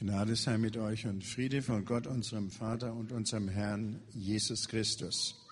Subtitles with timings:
[0.00, 5.44] Gnade sei mit euch und Friede von Gott, unserem Vater und unserem Herrn Jesus Christus.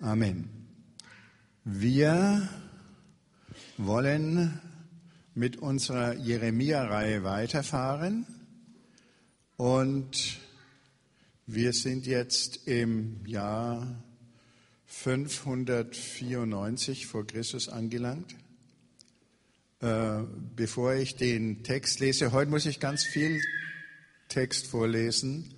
[0.00, 0.48] Amen.
[1.62, 2.48] Wir
[3.76, 4.58] wollen
[5.34, 8.24] mit unserer Jeremia-Reihe weiterfahren
[9.58, 10.38] und
[11.46, 14.02] wir sind jetzt im Jahr
[14.86, 18.34] 594 vor Christus angelangt.
[19.82, 20.22] Äh,
[20.54, 23.40] bevor ich den Text lese, heute muss ich ganz viel
[24.28, 25.52] Text vorlesen,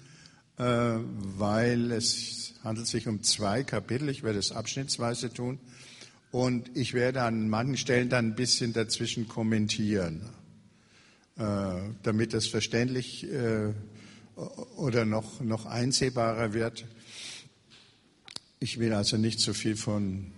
[0.56, 4.08] äh, weil es handelt sich um zwei Kapitel.
[4.08, 5.58] Ich werde es abschnittsweise tun
[6.30, 10.22] und ich werde an manchen Stellen dann ein bisschen dazwischen kommentieren,
[11.36, 13.26] äh, damit das verständlich
[14.76, 16.86] oder noch, noch einsehbarer wird.
[18.58, 20.32] Ich will also nicht so viel von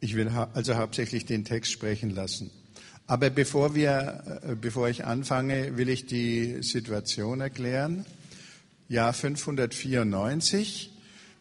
[0.00, 2.50] ich will also hauptsächlich den Text sprechen lassen.
[3.06, 8.04] Aber bevor, wir, äh, bevor ich anfange, will ich die Situation erklären.
[8.88, 10.92] Jahr 594.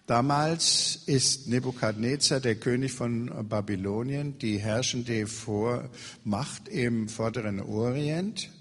[0.07, 5.25] Damals ist Nebukadnezar, der König von Babylonien, die herrschende
[6.23, 8.51] Macht im vorderen Orient.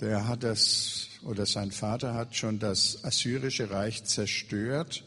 [0.00, 5.04] Der hat das, oder sein Vater hat schon das assyrische Reich zerstört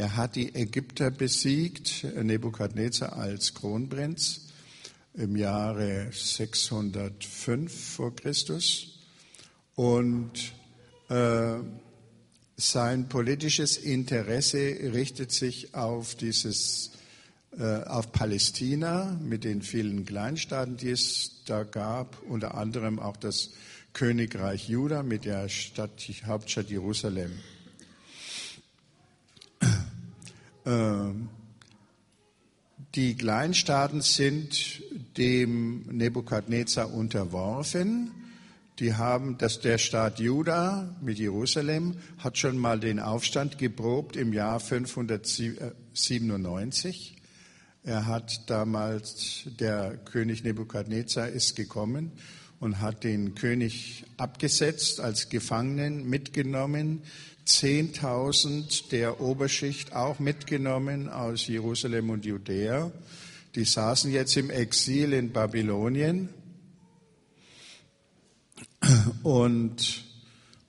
[0.00, 4.46] er hat die Ägypter besiegt, Nebukadnezar als Kronprinz
[5.12, 8.98] im Jahre 605 vor Christus.
[9.74, 10.54] Und
[11.10, 11.56] äh,
[12.56, 14.58] sein politisches Interesse
[14.90, 16.92] richtet sich auf dieses
[17.58, 23.50] äh, auf Palästina mit den vielen Kleinstaaten, die es da gab, unter anderem auch das
[23.92, 27.32] Königreich Juda mit der Stadt, Hauptstadt Jerusalem.
[27.32, 27.40] Ähm,
[32.94, 34.82] die Kleinstaaten sind
[35.16, 38.10] dem Nebukadnezar unterworfen.
[38.78, 44.32] Die haben, dass der Staat Juda mit Jerusalem hat schon mal den Aufstand geprobt im
[44.32, 47.18] Jahr 597.
[47.82, 52.12] Er hat damals, der König Nebukadnezar ist gekommen
[52.58, 57.02] und hat den König abgesetzt, als Gefangenen mitgenommen
[57.50, 62.92] 10.000 der Oberschicht auch mitgenommen aus Jerusalem und Judäa.
[63.54, 66.28] Die saßen jetzt im Exil in Babylonien.
[69.22, 70.04] Und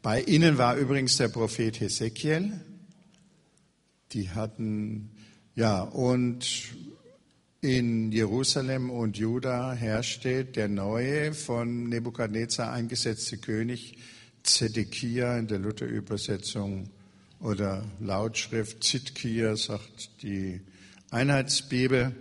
[0.02, 2.60] bei ihnen war übrigens der Prophet Hesekiel.
[4.12, 5.12] Die hatten,
[5.56, 6.74] ja, und
[7.62, 14.00] in Jerusalem und Juda herrschte der neue von Nebukadnezar eingesetzte König
[14.44, 16.90] Zedekia in der Luther-Übersetzung
[17.40, 20.62] oder Lautschrift Zitkia, sagt die
[21.10, 22.16] Einheitsbibel.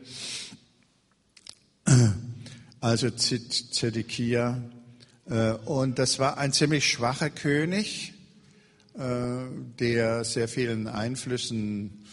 [2.80, 4.62] Also Zedekia.
[5.28, 8.14] Äh, und das war ein ziemlich schwacher König,
[8.94, 9.44] äh,
[9.78, 12.06] der sehr vielen Einflüssen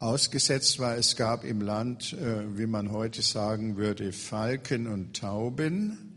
[0.00, 0.96] ausgesetzt war.
[0.96, 6.07] Es gab im Land, äh, wie man heute sagen würde, Falken und Tauben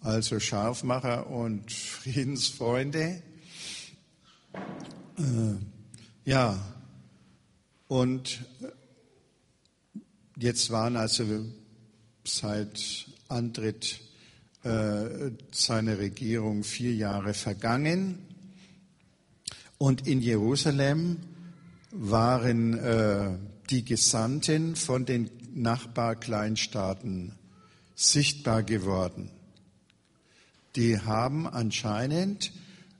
[0.00, 3.22] also Scharfmacher und Friedensfreunde.
[5.18, 5.54] Äh,
[6.24, 6.58] ja,
[7.88, 8.44] und
[10.36, 11.24] jetzt waren also
[12.24, 14.00] seit Antritt
[14.62, 18.18] äh, seiner Regierung vier Jahre vergangen.
[19.78, 21.18] Und in Jerusalem
[21.90, 23.38] waren äh,
[23.70, 27.32] die Gesandten von den Nachbarkleinstaaten
[27.94, 29.30] sichtbar geworden
[30.76, 32.52] die haben anscheinend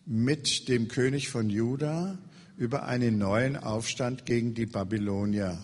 [0.07, 2.19] mit dem König von Juda
[2.57, 5.59] über einen neuen Aufstand gegen die Babylonier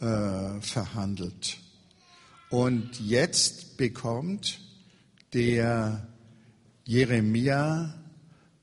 [0.00, 1.58] äh, verhandelt.
[2.50, 4.60] Und jetzt bekommt
[5.32, 6.06] der
[6.84, 7.94] Jeremia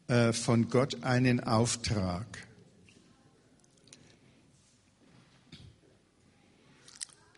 [0.08, 2.26] äh, von Gott einen Auftrag.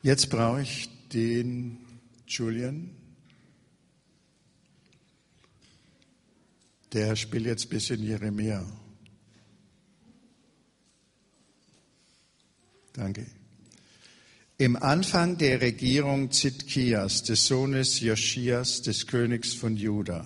[0.01, 1.77] Jetzt brauche ich den
[2.27, 2.94] Julian.
[6.95, 8.65] Der spielt jetzt ein bisschen Jeremia.
[12.93, 13.25] Danke.
[14.57, 20.25] Im Anfang der Regierung Zitkias, des Sohnes Joschias, des Königs von Juda,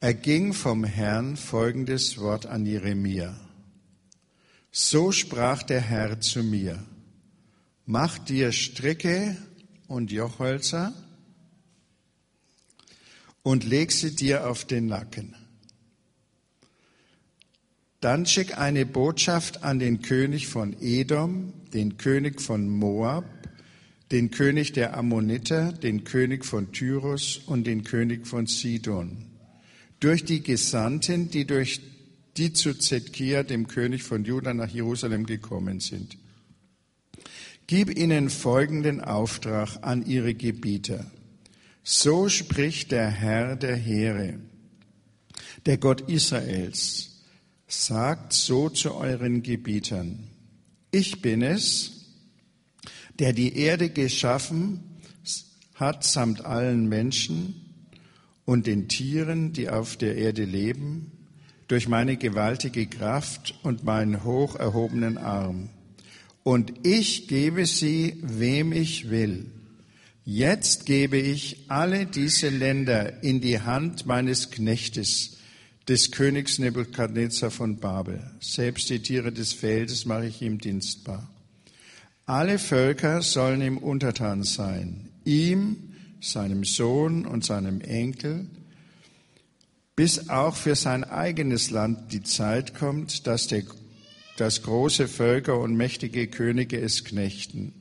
[0.00, 3.40] erging vom Herrn folgendes Wort an Jeremia.
[4.70, 6.84] So sprach der Herr zu mir,
[7.86, 9.38] mach dir Stricke
[9.88, 10.92] und Jochhölzer
[13.50, 15.34] und leg sie dir auf den Nacken.
[18.00, 23.24] Dann schick eine Botschaft an den König von Edom, den König von Moab,
[24.12, 29.26] den König der Ammoniter, den König von Tyrus und den König von Sidon.
[29.98, 31.80] Durch die Gesandten, die durch
[32.36, 36.16] die zu Zedkia, dem König von Juda, nach Jerusalem gekommen sind.
[37.66, 41.04] Gib ihnen folgenden Auftrag an ihre Gebieter.
[41.82, 44.38] So spricht der Herr der Heere,
[45.66, 47.06] der Gott Israels.
[47.66, 50.28] Sagt so zu euren Gebietern.
[50.90, 52.06] Ich bin es,
[53.18, 54.90] der die Erde geschaffen
[55.80, 57.54] hat samt allen Menschen
[58.44, 61.10] und den Tieren, die auf der Erde leben,
[61.68, 65.70] durch meine gewaltige Kraft und meinen hoch erhobenen Arm.
[66.42, 69.46] Und ich gebe sie, wem ich will.
[70.24, 75.38] Jetzt gebe ich alle diese Länder in die Hand meines Knechtes,
[75.88, 78.22] des Königs Nebukadnezar von Babel.
[78.38, 81.28] Selbst die Tiere des Feldes mache ich ihm dienstbar.
[82.26, 88.46] Alle Völker sollen ihm untertan sein, ihm, seinem Sohn und seinem Enkel,
[89.96, 93.64] bis auch für sein eigenes Land die Zeit kommt, dass, der,
[94.36, 97.79] dass große Völker und mächtige Könige es knechten.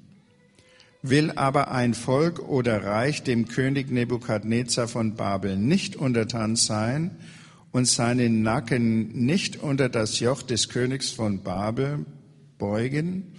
[1.02, 7.16] Will aber ein Volk oder Reich dem König Nebukadnezar von Babel nicht untertan sein
[7.72, 12.06] und seinen Nacken nicht unter das Joch des Königs von Babel
[12.58, 13.34] beugen,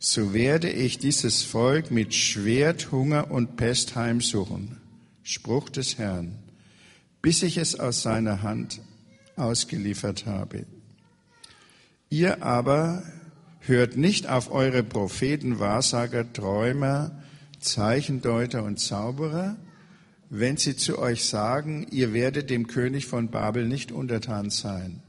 [0.00, 4.78] so werde ich dieses Volk mit Schwert, Hunger und Pest heimsuchen.
[5.22, 6.38] Spruch des Herrn,
[7.20, 8.80] bis ich es aus seiner Hand
[9.36, 10.66] ausgeliefert habe.
[12.10, 13.02] Ihr aber
[13.68, 17.22] hört nicht auf eure Propheten, Wahrsager, Träumer,
[17.60, 19.56] Zeichendeuter und Zauberer,
[20.30, 25.02] wenn sie zu euch sagen, ihr werdet dem König von Babel nicht untertan sein.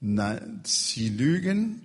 [0.00, 1.82] Nein, sie lügen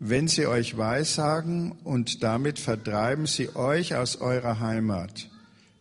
[0.00, 5.28] wenn sie euch weissagen und damit vertreiben sie euch aus eurer Heimat.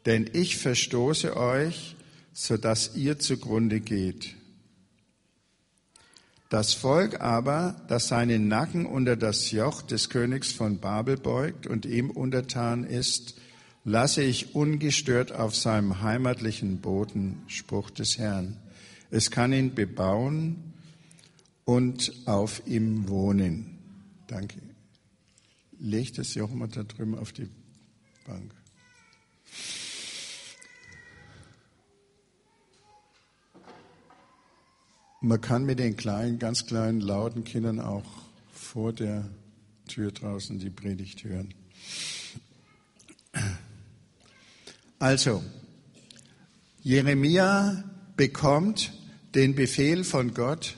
[0.05, 1.95] Denn ich verstoße euch,
[2.33, 4.35] sodass ihr zugrunde geht.
[6.49, 11.85] Das Volk aber, das seinen Nacken unter das Joch des Königs von Babel beugt und
[11.85, 13.35] ihm untertan ist,
[13.83, 18.57] lasse ich ungestört auf seinem heimatlichen Boden, Spruch des Herrn.
[19.11, 20.73] Es kann ihn bebauen
[21.65, 23.77] und auf ihm wohnen.
[24.25, 24.59] Danke.
[25.79, 27.47] Leg das Joch mal da drüben auf die
[28.25, 28.53] Bank.
[35.21, 38.05] Man kann mit den kleinen, ganz kleinen, lauten Kindern auch
[38.53, 39.29] vor der
[39.85, 41.53] Tür draußen die Predigt hören.
[44.97, 45.43] Also,
[46.83, 47.83] Jeremia
[48.15, 48.93] bekommt
[49.35, 50.77] den Befehl von Gott,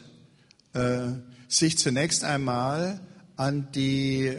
[0.74, 1.10] äh,
[1.48, 3.00] sich zunächst einmal
[3.36, 4.38] an die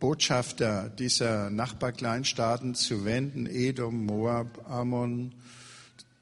[0.00, 5.36] Botschafter dieser Nachbarkleinstaaten zu wenden, Edom, Moab, Ammon,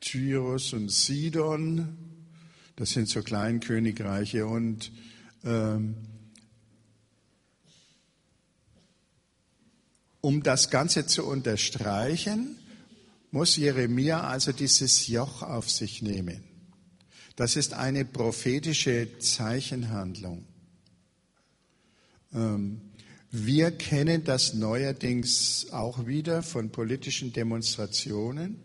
[0.00, 2.03] Tyrus und Sidon.
[2.76, 4.90] Das sind so Kleinkönigreiche und
[5.44, 5.96] ähm,
[10.20, 12.56] um das Ganze zu unterstreichen,
[13.30, 16.42] muss Jeremia also dieses Joch auf sich nehmen.
[17.36, 20.46] Das ist eine prophetische Zeichenhandlung.
[22.32, 22.80] Ähm,
[23.30, 28.60] wir kennen das neuerdings auch wieder von politischen Demonstrationen.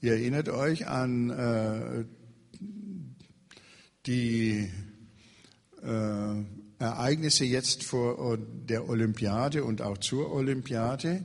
[0.00, 2.04] Ihr erinnert euch an äh,
[4.08, 4.70] die
[5.82, 6.44] äh,
[6.78, 11.24] Ereignisse jetzt vor der Olympiade und auch zur Olympiade.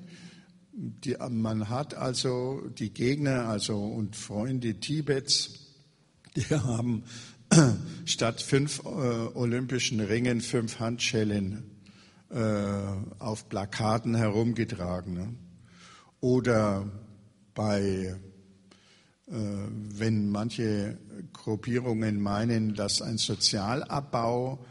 [0.74, 5.60] Die, man hat also die Gegner also und Freunde Tibets,
[6.36, 7.04] die haben
[8.06, 11.64] statt fünf äh, olympischen Ringen fünf Handschellen
[12.30, 12.40] äh,
[13.20, 15.14] auf Plakaten herumgetragen.
[15.14, 15.36] Ne?
[16.20, 16.90] Oder
[17.54, 18.16] bei,
[19.28, 20.98] äh, wenn manche
[21.34, 24.66] Gruppierungen meinen, dass ein Sozialabbau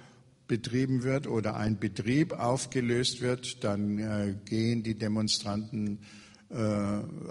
[0.46, 6.00] betrieben wird oder ein Betrieb aufgelöst wird, dann äh, gehen die Demonstranten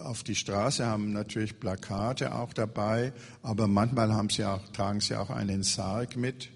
[0.03, 3.13] auf die Straße, haben natürlich Plakate auch dabei,
[3.43, 6.49] aber manchmal haben sie auch, tragen sie auch einen Sarg mit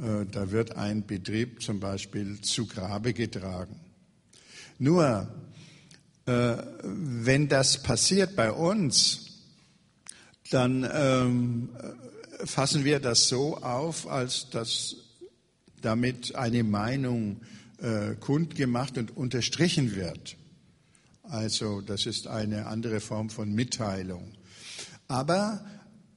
[0.00, 3.78] äh, da wird ein Betrieb zum Beispiel zu Grabe getragen.
[4.78, 5.28] Nur,
[6.26, 9.29] äh, wenn das passiert bei uns,
[10.50, 11.68] dann ähm,
[12.44, 14.96] fassen wir das so auf, als dass
[15.80, 17.40] damit eine Meinung
[17.78, 20.36] äh, kundgemacht und unterstrichen wird.
[21.22, 24.32] Also das ist eine andere Form von Mitteilung.
[25.08, 25.64] Aber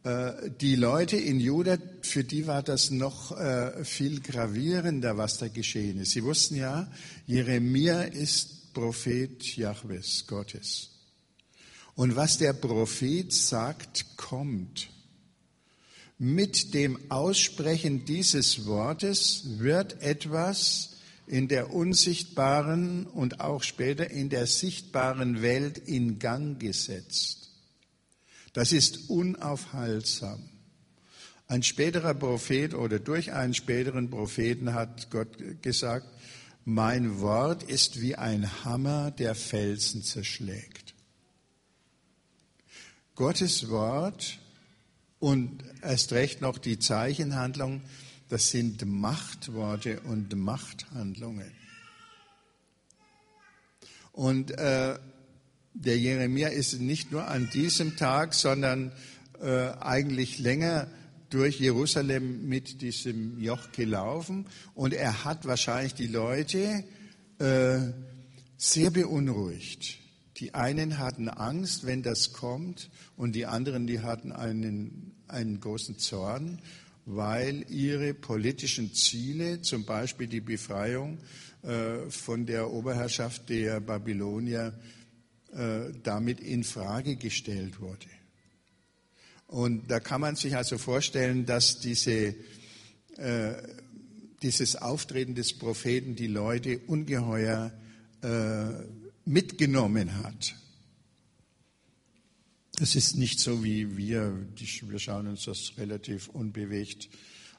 [0.04, 5.48] äh, die Leute in Juda, für die war das noch äh, viel gravierender, was da
[5.48, 6.12] geschehen ist.
[6.12, 6.92] Sie wussten ja,
[7.26, 10.93] Jeremia ist Prophet Jahwes, Gottes.
[11.96, 14.90] Und was der Prophet sagt, kommt.
[16.18, 20.98] Mit dem Aussprechen dieses Wortes wird etwas
[21.28, 27.52] in der unsichtbaren und auch später in der sichtbaren Welt in Gang gesetzt.
[28.54, 30.50] Das ist unaufhaltsam.
[31.48, 36.08] Ein späterer Prophet oder durch einen späteren Propheten hat Gott gesagt,
[36.66, 40.83] mein Wort ist wie ein Hammer, der Felsen zerschlägt.
[43.16, 44.40] Gottes Wort
[45.20, 47.82] und erst recht noch die Zeichenhandlung,
[48.30, 51.52] das sind Machtworte und Machthandlungen.
[54.12, 54.98] Und äh,
[55.74, 58.92] der Jeremia ist nicht nur an diesem Tag, sondern
[59.42, 60.88] äh, eigentlich länger
[61.30, 66.84] durch Jerusalem mit diesem Joch gelaufen und er hat wahrscheinlich die Leute
[67.40, 67.80] äh,
[68.58, 70.03] sehr beunruhigt.
[70.38, 76.00] Die einen hatten Angst, wenn das kommt, und die anderen, die hatten einen, einen großen
[76.00, 76.60] Zorn,
[77.06, 81.20] weil ihre politischen Ziele, zum Beispiel die Befreiung
[81.62, 84.74] äh, von der Oberherrschaft der Babylonier,
[85.54, 88.08] äh, damit in Frage gestellt wurde.
[89.48, 92.34] Und da kann man sich also vorstellen, dass diese,
[93.18, 93.54] äh,
[94.42, 97.72] dieses Auftreten des Propheten die Leute ungeheuer
[98.22, 100.56] äh, mitgenommen hat.
[102.80, 107.10] Es ist nicht so wie wir, wir schauen uns das relativ unbewegt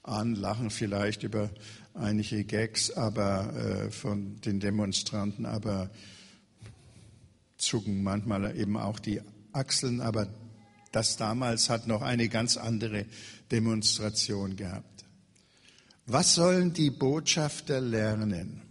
[0.02, 1.50] an, lachen vielleicht über
[1.94, 5.90] einige Gags aber, äh, von den Demonstranten, aber
[7.56, 10.28] zucken manchmal eben auch die Achseln, aber
[10.92, 13.06] das damals hat noch eine ganz andere
[13.50, 15.04] Demonstration gehabt.
[16.06, 18.63] Was sollen die Botschafter lernen?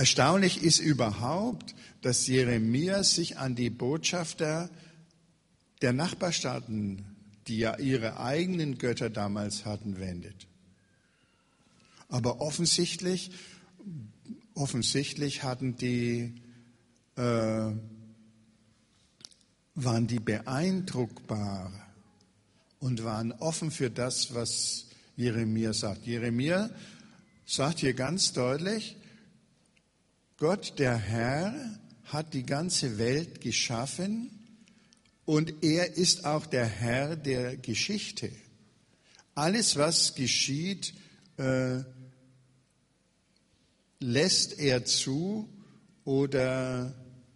[0.00, 4.70] Erstaunlich ist überhaupt, dass Jeremia sich an die Botschafter
[5.82, 7.04] der Nachbarstaaten,
[7.46, 10.46] die ja ihre eigenen Götter damals hatten, wendet.
[12.08, 13.30] Aber offensichtlich,
[14.54, 16.32] offensichtlich hatten die
[17.16, 17.20] äh,
[19.74, 21.72] waren die beeindruckbar
[22.78, 26.06] und waren offen für das, was Jeremia sagt.
[26.06, 26.70] Jeremia
[27.44, 28.96] sagt hier ganz deutlich,
[30.40, 34.30] Gott, der Herr, hat die ganze Welt geschaffen
[35.26, 38.32] und er ist auch der Herr der Geschichte.
[39.34, 40.94] Alles, was geschieht,
[41.36, 41.80] äh,
[43.98, 45.46] lässt er zu
[46.06, 46.94] oder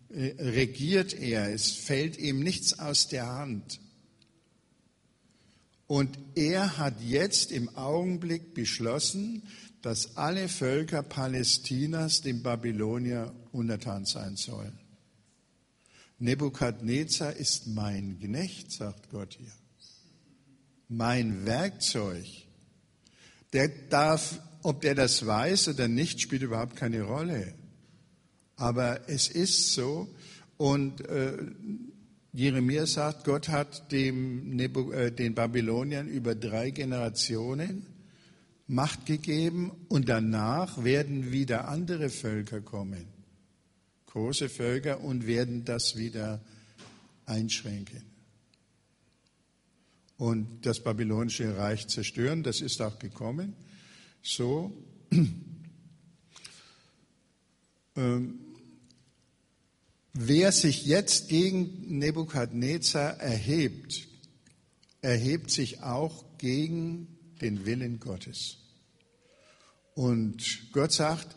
[0.09, 3.81] äh, regiert er, es fällt ihm nichts aus der Hand.
[5.87, 9.43] Und er hat jetzt im Augenblick beschlossen,
[9.85, 14.79] dass alle Völker Palästinas dem Babylonier untertan sein sollen.
[16.19, 19.53] Nebukadnezar ist mein Knecht, sagt Gott hier.
[20.89, 22.25] Mein Werkzeug.
[23.53, 27.53] Der darf, ob der das weiß oder nicht, spielt überhaupt keine Rolle.
[28.57, 30.09] Aber es ist so.
[30.57, 31.37] Und äh,
[32.33, 37.94] Jeremia sagt, Gott hat dem, äh, den Babyloniern über drei Generationen
[38.67, 43.07] Macht gegeben und danach werden wieder andere Völker kommen,
[44.07, 46.43] große Völker und werden das wieder
[47.27, 48.03] einschränken.
[50.17, 53.55] Und das babylonische Reich zerstören, das ist auch gekommen.
[54.23, 54.73] So.
[57.97, 58.41] Ähm,
[60.13, 64.09] wer sich jetzt gegen Nebukadnezar erhebt,
[65.01, 68.59] erhebt sich auch gegen den Willen Gottes.
[69.95, 71.37] Und Gott sagt,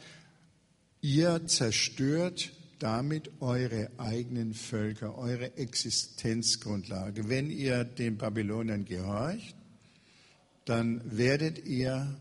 [1.02, 7.30] ihr zerstört damit eure eigenen Völker, eure Existenzgrundlage.
[7.30, 9.56] Wenn ihr den Babylonern gehorcht,
[10.66, 12.20] dann werdet ihr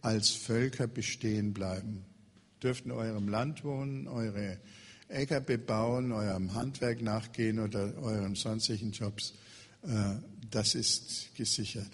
[0.00, 2.04] als Völker bestehen bleiben
[2.62, 4.58] dürft in eurem Land wohnen, eure
[5.08, 9.34] Äcker bebauen, eurem Handwerk nachgehen oder euren sonstigen Jobs.
[9.82, 10.16] Äh,
[10.50, 11.90] das ist gesichert.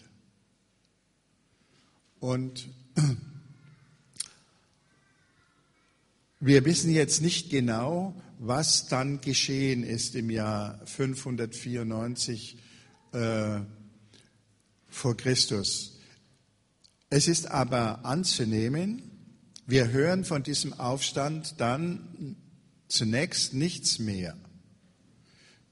[2.21, 2.69] Und
[6.41, 12.59] wir wissen jetzt nicht genau, was dann geschehen ist im Jahr 594
[13.13, 13.61] äh,
[14.89, 15.99] vor Christus.
[17.09, 19.03] Es ist aber anzunehmen,
[19.67, 22.37] wir hören von diesem Aufstand dann
[22.89, 24.37] zunächst nichts mehr.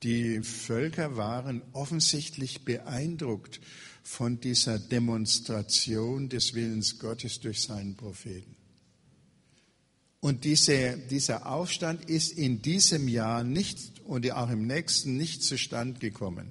[0.02, 3.60] Die Völker waren offensichtlich beeindruckt
[4.04, 8.54] von dieser Demonstration des Willens Gottes durch seinen Propheten.
[10.20, 15.98] Und diese, dieser Aufstand ist in diesem Jahr nicht und auch im nächsten nicht zustande
[15.98, 16.50] gekommen.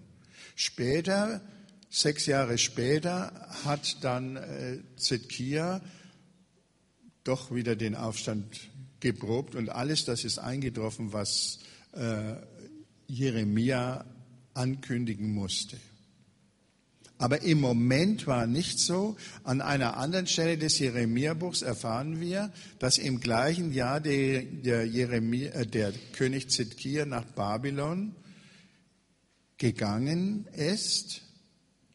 [0.56, 1.42] Später,
[1.90, 3.32] sechs Jahre später,
[3.64, 5.82] hat dann äh, Zedkia
[7.24, 8.70] doch wieder den Aufstand
[9.00, 11.60] geprobt und alles das ist eingetroffen, was
[11.94, 12.36] äh,
[13.08, 14.06] Jeremia
[14.56, 15.78] ankündigen musste.
[17.24, 19.16] Aber im Moment war nicht so.
[19.46, 25.52] An einer anderen Stelle des Jeremia-Buchs erfahren wir, dass im gleichen Jahr der, der, Jeremia,
[25.52, 28.14] äh, der König Zedkia nach Babylon
[29.58, 31.22] gegangen ist.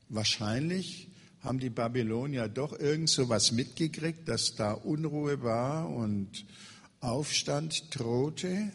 [0.09, 1.09] Wahrscheinlich
[1.43, 6.47] haben die Babylonier doch irgend so was mitgekriegt, dass da Unruhe war und
[7.01, 8.73] Aufstand drohte.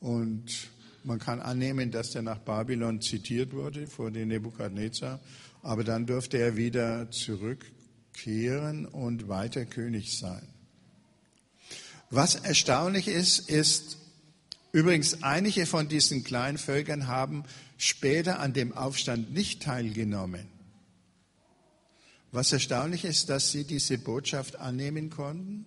[0.00, 0.68] Und
[1.04, 5.20] man kann annehmen, dass er nach Babylon zitiert wurde vor den Nebukadnezar,
[5.62, 10.46] aber dann dürfte er wieder zurückkehren und weiter König sein.
[12.10, 13.98] Was erstaunlich ist, ist,
[14.72, 17.44] übrigens einige von diesen kleinen Völkern haben
[17.76, 20.46] später an dem Aufstand nicht teilgenommen.
[22.32, 25.66] Was erstaunlich ist, dass sie diese Botschaft annehmen konnten.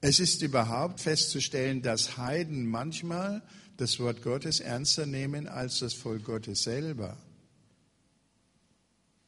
[0.00, 3.42] Es ist überhaupt festzustellen, dass Heiden manchmal
[3.82, 7.16] das Wort Gottes ernster nehmen als das Volk Gottes selber.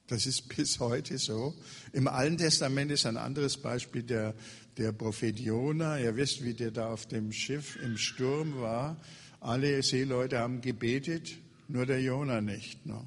[0.06, 1.54] Das ist bis heute so.
[1.92, 4.32] Im Alten Testament ist ein anderes Beispiel der,
[4.76, 5.98] der Prophet Jona.
[5.98, 8.96] Ihr wisst, wie der da auf dem Schiff im Sturm war.
[9.40, 12.86] Alle Seeleute haben gebetet, nur der Jona nicht.
[12.86, 13.04] Ne?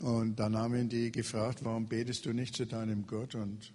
[0.00, 3.34] Und dann haben ihn die gefragt, warum betest du nicht zu deinem Gott?
[3.34, 3.72] Und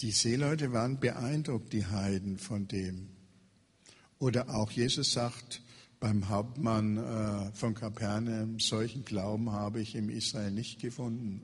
[0.00, 3.13] die Seeleute waren beeindruckt, die Heiden, von dem.
[4.24, 5.60] Oder auch Jesus sagt
[6.00, 11.42] beim Hauptmann äh, von Kapernaum, solchen Glauben habe ich im Israel nicht gefunden.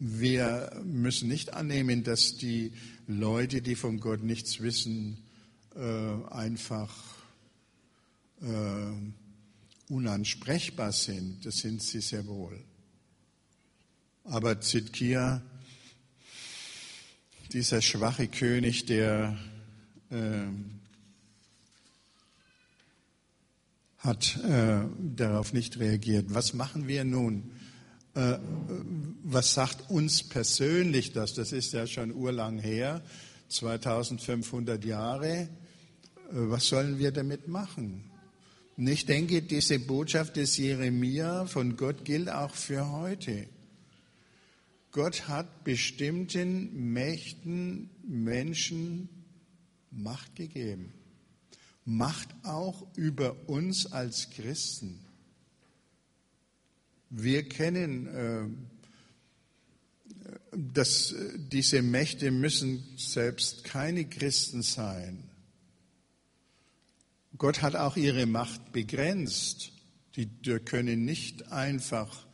[0.00, 2.72] Wir müssen nicht annehmen, dass die
[3.06, 5.18] Leute, die von Gott nichts wissen,
[5.76, 6.92] äh, einfach
[8.40, 8.90] äh,
[9.88, 11.46] unansprechbar sind.
[11.46, 12.58] Das sind sie sehr wohl.
[14.24, 15.42] Aber Zitkia,
[17.52, 19.38] dieser schwache König, der
[20.12, 20.82] ähm,
[23.98, 26.26] hat äh, darauf nicht reagiert.
[26.34, 27.52] Was machen wir nun?
[28.14, 28.38] Äh,
[29.22, 31.34] was sagt uns persönlich das?
[31.34, 33.02] Das ist ja schon urlang her,
[33.48, 35.28] 2500 Jahre.
[35.32, 35.48] Äh,
[36.30, 38.04] was sollen wir damit machen?
[38.76, 43.46] Und ich denke, diese Botschaft des Jeremia von Gott gilt auch für heute.
[44.90, 49.08] Gott hat bestimmten Mächten, Menschen
[49.92, 50.92] Macht gegeben.
[51.84, 55.04] Macht auch über uns als Christen.
[57.10, 58.48] Wir kennen, äh,
[60.56, 65.24] dass diese Mächte müssen selbst keine Christen sein.
[67.36, 69.72] Gott hat auch ihre Macht begrenzt.
[70.16, 70.28] Die
[70.64, 72.26] können nicht einfach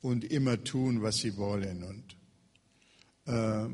[0.00, 1.84] und immer tun, was sie wollen.
[1.84, 2.16] Und
[3.26, 3.68] äh,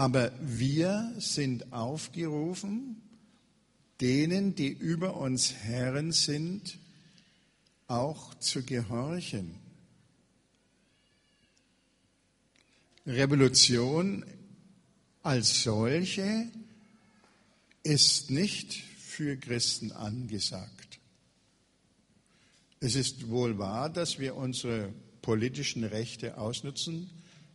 [0.00, 3.02] aber wir sind aufgerufen,
[4.00, 6.78] denen, die über uns Herren sind,
[7.86, 9.56] auch zu gehorchen.
[13.06, 14.24] Revolution
[15.22, 16.48] als solche
[17.82, 20.98] ist nicht für Christen angesagt.
[22.80, 27.10] Es ist wohl wahr, dass wir unsere politischen Rechte ausnutzen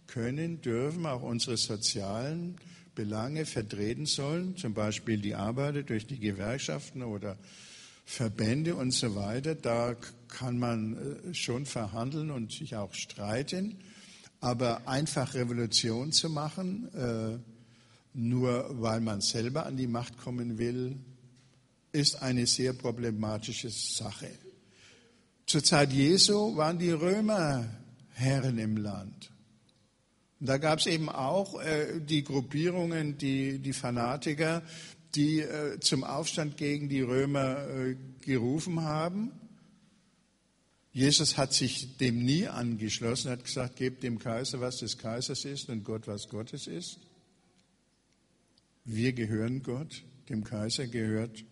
[0.08, 2.58] können, dürfen, auch unsere sozialen
[2.96, 7.38] Belange vertreten sollen, zum Beispiel die Arbeiter durch die Gewerkschaften oder
[8.06, 9.56] Verbände und so weiter.
[9.56, 9.96] Da
[10.28, 13.78] kann man äh, schon verhandeln und sich auch streiten.
[14.40, 17.38] Aber einfach Revolution zu machen, äh,
[18.14, 20.98] nur weil man selber an die Macht kommen will,
[21.92, 24.30] ist eine sehr problematische Sache.
[25.46, 27.66] Zur Zeit Jesu waren die Römer
[28.14, 29.32] Herren im Land.
[30.46, 34.64] Da gab es eben auch äh, die Gruppierungen, die, die Fanatiker,
[35.16, 39.32] die äh, zum Aufstand gegen die Römer äh, gerufen haben.
[40.92, 45.70] Jesus hat sich dem nie angeschlossen, hat gesagt, gebt dem Kaiser, was des Kaisers ist
[45.70, 47.00] und Gott, was Gottes ist.
[48.86, 51.44] Wir gehören Gott, dem Kaiser gehört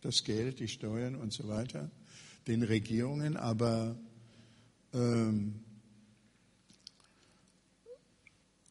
[0.00, 1.90] das Geld, die Steuern und so weiter,
[2.46, 3.96] den Regierungen, aber
[4.92, 5.61] ähm,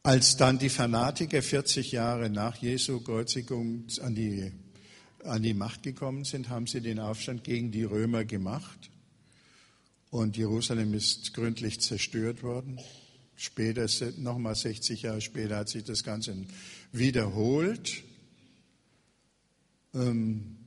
[0.02, 4.50] als dann die Fanatiker 40 Jahre nach Jesu Kreuzigung an die,
[5.24, 8.90] an die Macht gekommen sind, haben sie den Aufstand gegen die Römer gemacht.
[10.10, 12.78] Und Jerusalem ist gründlich zerstört worden.
[13.36, 13.86] später,
[14.18, 16.36] nochmal 60 Jahre später, hat sich das Ganze
[16.92, 18.02] wiederholt.
[19.94, 20.58] Ähm,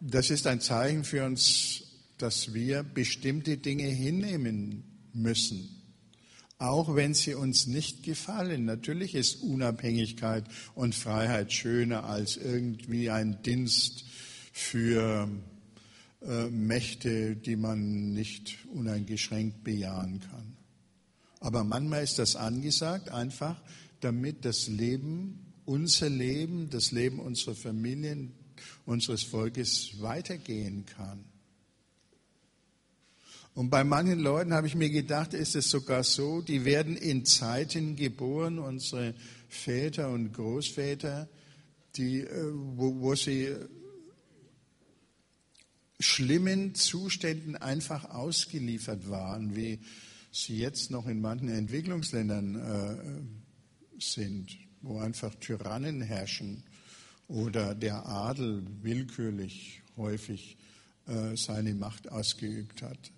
[0.00, 1.82] das ist ein Zeichen für uns,
[2.18, 5.77] dass wir bestimmte Dinge hinnehmen müssen,
[6.58, 8.64] auch wenn sie uns nicht gefallen.
[8.64, 10.44] Natürlich ist Unabhängigkeit
[10.74, 14.04] und Freiheit schöner als irgendwie ein Dienst
[14.52, 15.28] für
[16.20, 20.56] äh, Mächte, die man nicht uneingeschränkt bejahen kann.
[21.40, 23.60] Aber manchmal ist das angesagt, einfach
[24.00, 28.32] damit das Leben, unser Leben, das Leben unserer Familien,
[28.84, 31.24] unseres Volkes weitergehen kann.
[33.58, 37.24] Und bei manchen Leuten habe ich mir gedacht, ist es sogar so, die werden in
[37.24, 39.16] Zeiten geboren, unsere
[39.48, 41.28] Väter und Großväter,
[41.96, 43.52] die, äh, wo, wo sie
[45.98, 49.80] schlimmen Zuständen einfach ausgeliefert waren, wie
[50.30, 56.62] sie jetzt noch in manchen Entwicklungsländern äh, sind, wo einfach Tyrannen herrschen
[57.26, 60.56] oder der Adel willkürlich häufig
[61.08, 63.10] äh, seine Macht ausgeübt hat.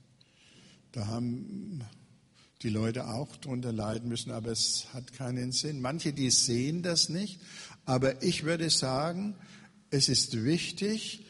[0.93, 1.85] Da haben
[2.63, 5.81] die Leute auch drunter leiden müssen, aber es hat keinen Sinn.
[5.81, 7.41] Manche, die sehen das nicht,
[7.85, 9.35] aber ich würde sagen,
[9.91, 11.25] es ist wichtig,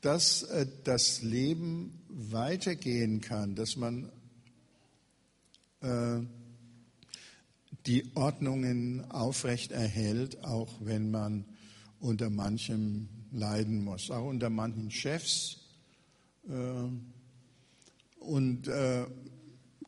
[0.00, 4.10] dass äh, das Leben weitergehen kann, dass man
[5.80, 6.20] äh,
[7.86, 11.44] die Ordnungen aufrecht erhält, auch wenn man
[12.00, 15.58] unter manchem leiden muss, auch unter manchen Chefs.
[16.48, 16.88] Äh,
[18.24, 18.70] und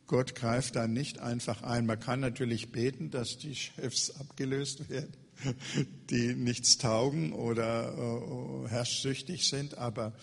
[0.07, 1.85] Gott greift da nicht einfach ein.
[1.85, 5.13] Man kann natürlich beten, dass die Chefs abgelöst werden
[6.09, 10.13] die nichts taugen oder äh, herrschsüchtig sind, aber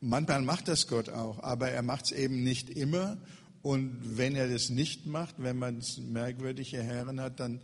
[0.00, 3.18] manchmal macht das Gott auch, aber er macht es eben nicht immer.
[3.62, 7.60] Und wenn er das nicht macht, wenn man merkwürdige Herren hat, dann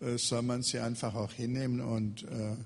[0.00, 2.56] äh, soll man sie einfach auch hinnehmen und, äh,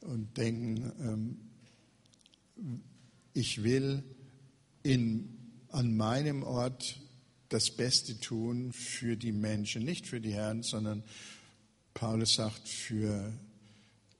[0.00, 2.80] und denken, ähm,
[3.34, 4.02] ich will
[4.86, 5.28] in,
[5.70, 7.00] an meinem Ort
[7.48, 11.02] das Beste tun für die Menschen, nicht für die Herren, sondern
[11.92, 13.32] Paulus sagt, für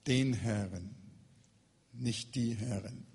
[0.07, 0.95] den Herrn,
[1.93, 3.07] nicht die Herren.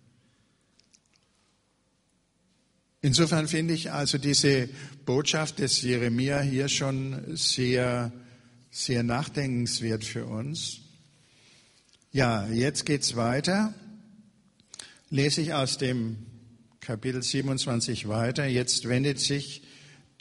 [3.02, 4.70] Insofern finde ich also diese
[5.06, 8.14] Botschaft des Jeremia hier schon sehr,
[8.70, 10.82] sehr nachdenkenswert für uns.
[12.12, 13.74] Ja, jetzt geht's weiter.
[15.10, 16.31] Lese ich aus dem
[16.82, 18.48] Kapitel 27 weiter.
[18.48, 19.62] Jetzt wendet sich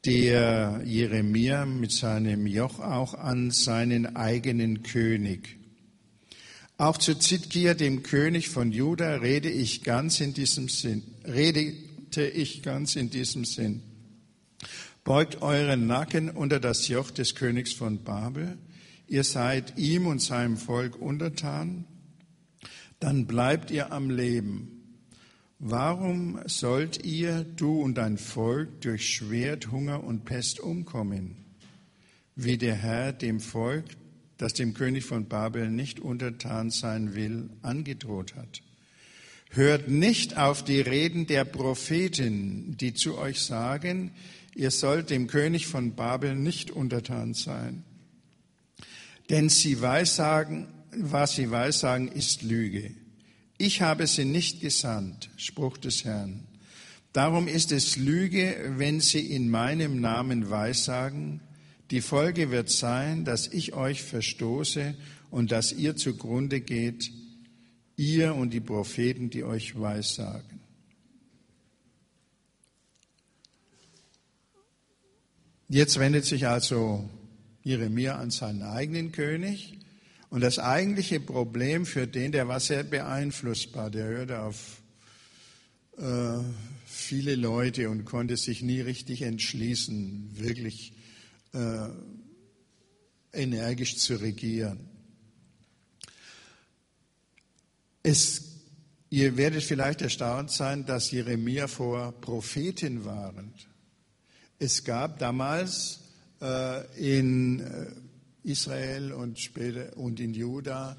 [0.04, 5.56] der Jeremia mit seinem Joch auch an seinen eigenen König.
[6.76, 12.62] Auch zu Zidkia, dem König von Juda, rede ich ganz in diesem Sinn, redete ich
[12.62, 13.80] ganz in diesem Sinn.
[15.02, 18.58] Beugt euren Nacken unter das Joch des Königs von Babel.
[19.08, 21.86] Ihr seid ihm und seinem Volk untertan.
[22.98, 24.79] Dann bleibt ihr am Leben
[25.62, 31.36] Warum sollt ihr, du und dein Volk, durch Schwert, Hunger und Pest umkommen,
[32.34, 33.84] wie der Herr dem Volk,
[34.38, 38.62] das dem König von Babel nicht untertan sein will, angedroht hat?
[39.50, 44.12] Hört nicht auf die Reden der Propheten, die zu euch sagen,
[44.54, 47.84] ihr sollt dem König von Babel nicht untertan sein.
[49.28, 52.92] Denn sie weissagen, was sie weissagen, ist Lüge.
[53.60, 56.46] Ich habe sie nicht gesandt, Spruch des Herrn.
[57.12, 61.42] Darum ist es Lüge, wenn sie in meinem Namen weissagen.
[61.90, 64.94] Die Folge wird sein, dass ich euch verstoße
[65.30, 67.12] und dass ihr zugrunde geht,
[67.96, 70.60] ihr und die Propheten, die euch weissagen.
[75.68, 77.10] Jetzt wendet sich also
[77.62, 79.79] Jeremia an seinen eigenen König
[80.30, 84.80] und das eigentliche Problem für den, der war sehr beeinflussbar, der hörte auf
[85.98, 86.38] äh,
[86.86, 90.92] viele Leute und konnte sich nie richtig entschließen, wirklich
[91.52, 91.88] äh,
[93.32, 94.88] energisch zu regieren.
[98.04, 98.42] Es,
[99.10, 103.68] ihr werdet vielleicht erstaunt sein, dass Jeremia vor Propheten warnt.
[104.60, 106.00] Es gab damals
[106.40, 107.86] äh, in äh,
[108.42, 110.96] Israel und später und in Juda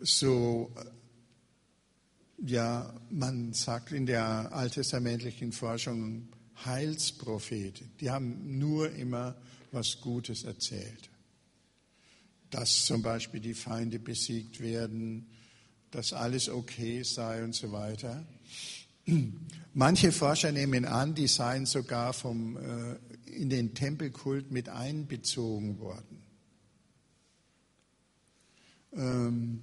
[0.00, 0.72] so,
[2.38, 6.28] ja, man sagt in der alttestamentlichen Forschung
[6.64, 7.90] Heilspropheten.
[8.00, 9.36] Die haben nur immer
[9.72, 11.10] was Gutes erzählt.
[12.50, 15.26] Dass zum Beispiel die Feinde besiegt werden,
[15.90, 18.24] dass alles okay sei und so weiter.
[19.74, 22.96] Manche Forscher nehmen an, die seien sogar vom, äh,
[23.34, 26.22] in den Tempelkult mit einbezogen worden.
[28.96, 29.60] Ähm,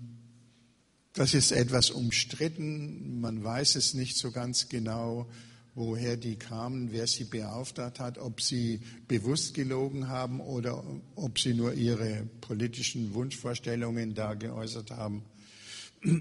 [1.14, 3.20] das ist etwas umstritten.
[3.20, 5.28] Man weiß es nicht so ganz genau,
[5.76, 10.84] woher die kamen, wer sie beauftragt hat, ob sie bewusst gelogen haben oder
[11.16, 15.24] ob sie nur ihre politischen Wunschvorstellungen da geäußert haben.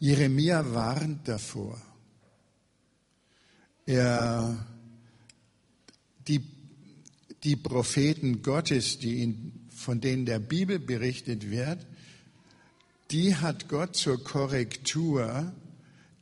[0.00, 1.80] Jeremia warnt davor.
[3.86, 4.66] Er,
[6.26, 6.40] die,
[7.44, 11.86] die Propheten Gottes, die in, von denen der Bibel berichtet wird,
[13.10, 15.52] die hat Gott zur Korrektur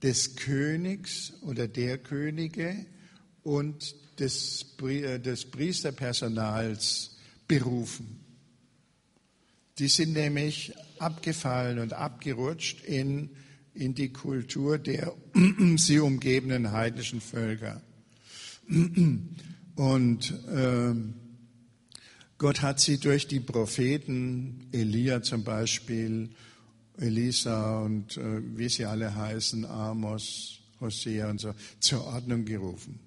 [0.03, 2.87] des Königs oder der Könige
[3.45, 8.19] und des, äh, des Priesterpersonals berufen.
[9.79, 13.31] Die sind nämlich abgefallen und abgerutscht in,
[13.75, 15.15] in die Kultur der
[15.77, 17.81] sie umgebenden heidnischen Völker.
[19.75, 20.95] Und äh,
[22.39, 26.31] Gott hat sie durch die Propheten, Elia zum Beispiel,
[26.99, 32.99] Elisa und äh, wie sie alle heißen, Amos, Hosea und so, zur Ordnung gerufen.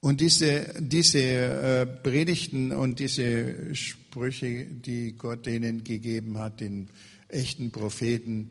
[0.00, 6.88] Und diese, diese äh, Predigten und diese Sprüche, die Gott denen gegeben hat, den
[7.28, 8.50] echten Propheten,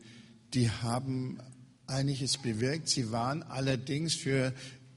[0.54, 1.38] die haben
[1.86, 2.88] einiges bewirkt.
[2.88, 4.52] Sie waren allerdings für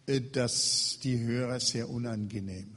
[0.10, 2.76] äh, das, die Hörer sehr unangenehm.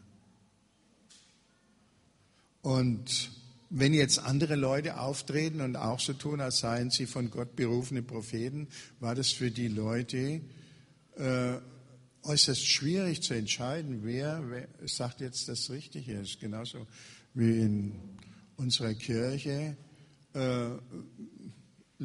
[2.60, 3.30] Und
[3.70, 8.02] wenn jetzt andere Leute auftreten und auch so tun, als seien sie von Gott berufene
[8.02, 8.68] Propheten,
[9.00, 10.42] war das für die Leute
[11.16, 11.54] äh,
[12.22, 16.38] äußerst schwierig zu entscheiden, wer, wer sagt jetzt das Richtige ist.
[16.38, 16.86] Genauso
[17.34, 17.92] wie in
[18.56, 19.76] unserer Kirche
[20.34, 20.68] äh,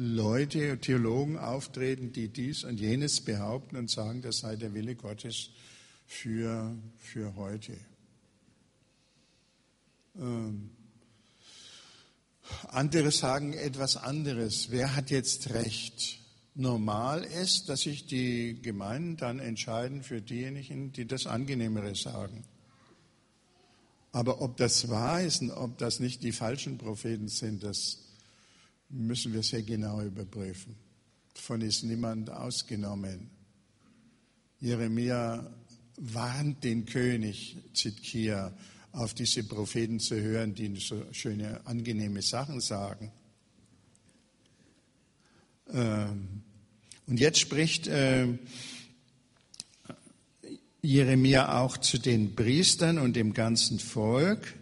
[0.00, 5.50] Leute, Theologen auftreten, die dies und jenes behaupten und sagen, das sei der Wille Gottes
[6.06, 7.76] für, für heute.
[10.16, 10.70] Ähm,
[12.68, 14.70] andere sagen etwas anderes.
[14.70, 16.20] Wer hat jetzt recht?
[16.54, 22.44] Normal ist, dass sich die Gemeinden dann entscheiden für diejenigen, die das Angenehmere sagen.
[24.12, 28.07] Aber ob das wahr ist und ob das nicht die falschen Propheten sind, das
[28.90, 30.76] müssen wir sehr genau überprüfen.
[31.34, 33.30] Davon ist niemand ausgenommen.
[34.60, 35.48] Jeremia
[35.96, 38.52] warnt den König Zitkia
[38.92, 43.12] auf diese Propheten zu hören, die so schöne, angenehme Sachen sagen.
[45.70, 46.42] Ähm,
[47.06, 48.26] und jetzt spricht äh,
[50.82, 54.57] Jeremia auch zu den Priestern und dem ganzen Volk.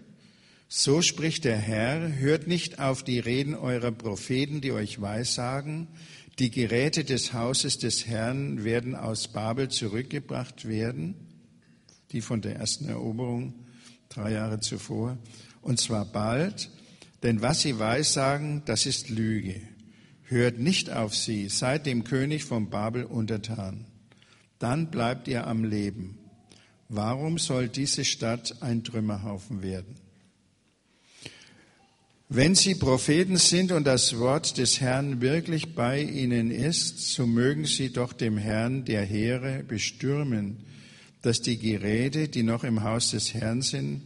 [0.69, 5.87] So spricht der Herr, hört nicht auf die Reden eurer Propheten, die euch weissagen.
[6.41, 11.15] Die Geräte des Hauses des Herrn werden aus Babel zurückgebracht werden,
[12.11, 13.55] die von der ersten Eroberung
[14.09, 15.19] drei Jahre zuvor,
[15.63, 16.69] und zwar bald,
[17.23, 19.61] denn was sie weissagen, das ist Lüge.
[20.25, 23.87] Hört nicht auf sie, seid dem König von Babel untertan.
[24.59, 26.19] Dann bleibt ihr am Leben.
[26.89, 30.06] Warum soll diese Stadt ein Trümmerhaufen werden?
[32.29, 37.65] Wenn sie Propheten sind und das Wort des Herrn wirklich bei ihnen ist, so mögen
[37.67, 40.67] sie doch dem Herrn der Heere bestürmen
[41.27, 44.03] dass die Geräte, die noch im Haus des Herrn sind,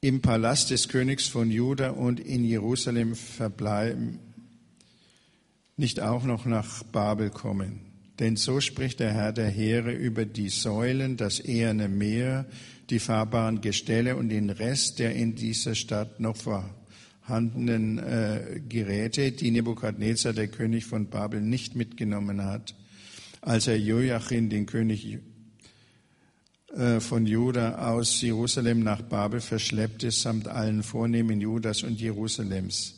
[0.00, 4.18] im Palast des Königs von Juda und in Jerusalem verbleiben,
[5.76, 7.80] nicht auch noch nach Babel kommen.
[8.18, 12.46] Denn so spricht der Herr der Heere über die Säulen, das eherne Meer,
[12.90, 19.50] die fahrbaren Gestelle und den Rest der in dieser Stadt noch vorhandenen äh, Geräte, die
[19.50, 22.74] Nebukadnezar, der König von Babel, nicht mitgenommen hat
[23.40, 25.18] als er Joachim, den König
[26.74, 32.96] äh, von Juda aus Jerusalem nach Babel verschleppte, samt allen Vornehmen Judas und Jerusalems.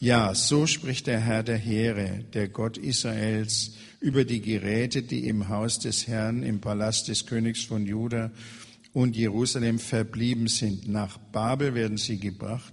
[0.00, 5.48] Ja, so spricht der Herr der Heere, der Gott Israels, über die Geräte, die im
[5.48, 8.30] Haus des Herrn, im Palast des Königs von Juda
[8.94, 10.88] und Jerusalem verblieben sind.
[10.88, 12.72] Nach Babel werden sie gebracht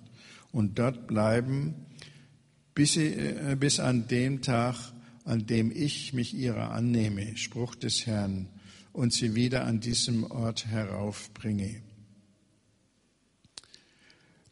[0.53, 1.73] und dort bleiben,
[2.73, 4.75] bis, sie, äh, bis an dem Tag,
[5.25, 8.47] an dem ich mich ihrer annehme, Spruch des Herrn,
[8.93, 11.81] und sie wieder an diesem Ort heraufbringe.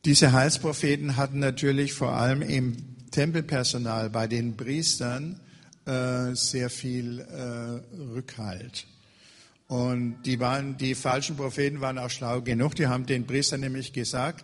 [0.05, 2.77] Diese Heilspropheten hatten natürlich vor allem im
[3.11, 5.39] Tempelpersonal, bei den Priestern,
[5.85, 8.87] äh, sehr viel äh, Rückhalt.
[9.69, 12.75] Und die, waren, die falschen Propheten waren auch schlau genug.
[12.75, 14.43] Die haben den Priestern nämlich gesagt,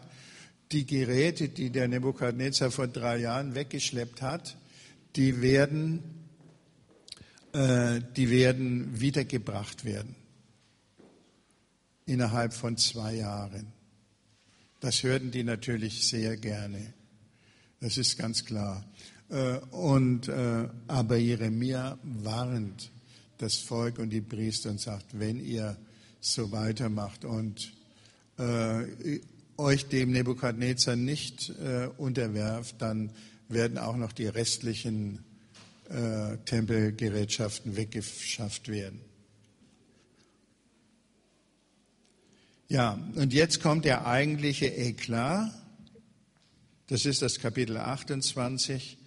[0.71, 4.55] die Geräte, die der Nebukadnezar vor drei Jahren weggeschleppt hat,
[5.17, 6.15] die werden
[7.55, 10.15] äh, die werden wiedergebracht werden.
[12.05, 13.67] Innerhalb von zwei Jahren.
[14.81, 16.93] Das hörten die natürlich sehr gerne.
[17.79, 18.85] Das ist ganz klar.
[19.29, 22.91] Äh, und, äh, aber Jeremia warnt
[23.37, 25.77] das Volk und die Priester und sagt, wenn ihr
[26.19, 27.73] so weitermacht und
[28.37, 29.19] äh,
[29.57, 33.11] euch dem Nebukadnezar nicht äh, unterwerft, dann
[33.47, 35.23] werden auch noch die restlichen
[35.89, 38.99] äh, Tempelgerätschaften weggeschafft werden.
[42.67, 45.53] Ja, und jetzt kommt der eigentliche Eklat.
[46.87, 48.97] Das ist das Kapitel 28.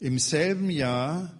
[0.00, 1.37] Im selben Jahr,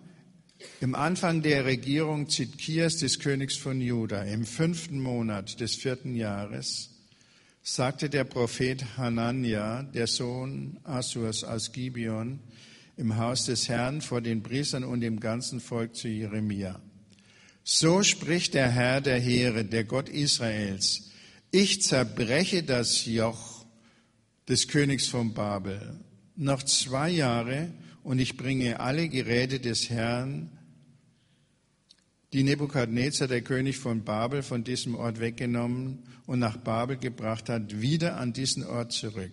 [0.81, 6.91] im Anfang der Regierung Zitkias des Königs von Juda, im fünften Monat des vierten Jahres,
[7.63, 12.41] sagte der Prophet Hanania, der Sohn Assurs aus Gibeon,
[12.97, 16.81] im Haus des Herrn vor den Priestern und dem ganzen Volk zu Jeremia.
[17.63, 21.11] So spricht der Herr der Heere, der Gott Israels.
[21.51, 23.65] Ich zerbreche das Joch
[24.49, 26.01] des Königs von Babel.
[26.35, 27.69] Noch zwei Jahre
[28.03, 30.51] und ich bringe alle Geräte des Herrn,
[32.33, 37.81] die Nebukadnezar, der König von Babel, von diesem Ort weggenommen und nach Babel gebracht hat,
[37.81, 39.33] wieder an diesen Ort zurück.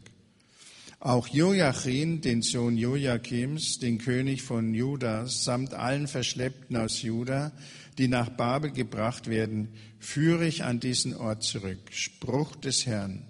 [1.02, 7.52] Auch Joachim, den Sohn Joachims, den König von Juda, samt allen Verschleppten aus Juda,
[7.98, 11.80] die nach Babel gebracht werden, führe ich an diesen Ort zurück.
[11.92, 13.24] Spruch des Herrn.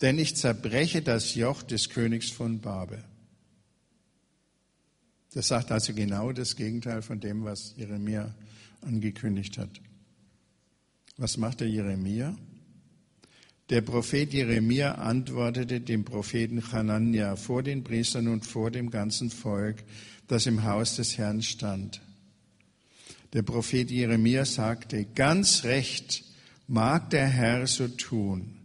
[0.00, 3.04] Denn ich zerbreche das Joch des Königs von Babel.
[5.34, 8.34] Das sagt also genau das Gegenteil von dem, was Jeremia
[8.82, 9.80] angekündigt hat.
[11.16, 12.36] Was macht der Jeremia?
[13.70, 19.82] Der Prophet Jeremia antwortete dem Propheten Hanania vor den Priestern und vor dem ganzen Volk,
[20.26, 22.02] das im Haus des Herrn stand.
[23.32, 26.24] Der Prophet Jeremia sagte, ganz recht
[26.66, 28.58] mag der Herr so tun.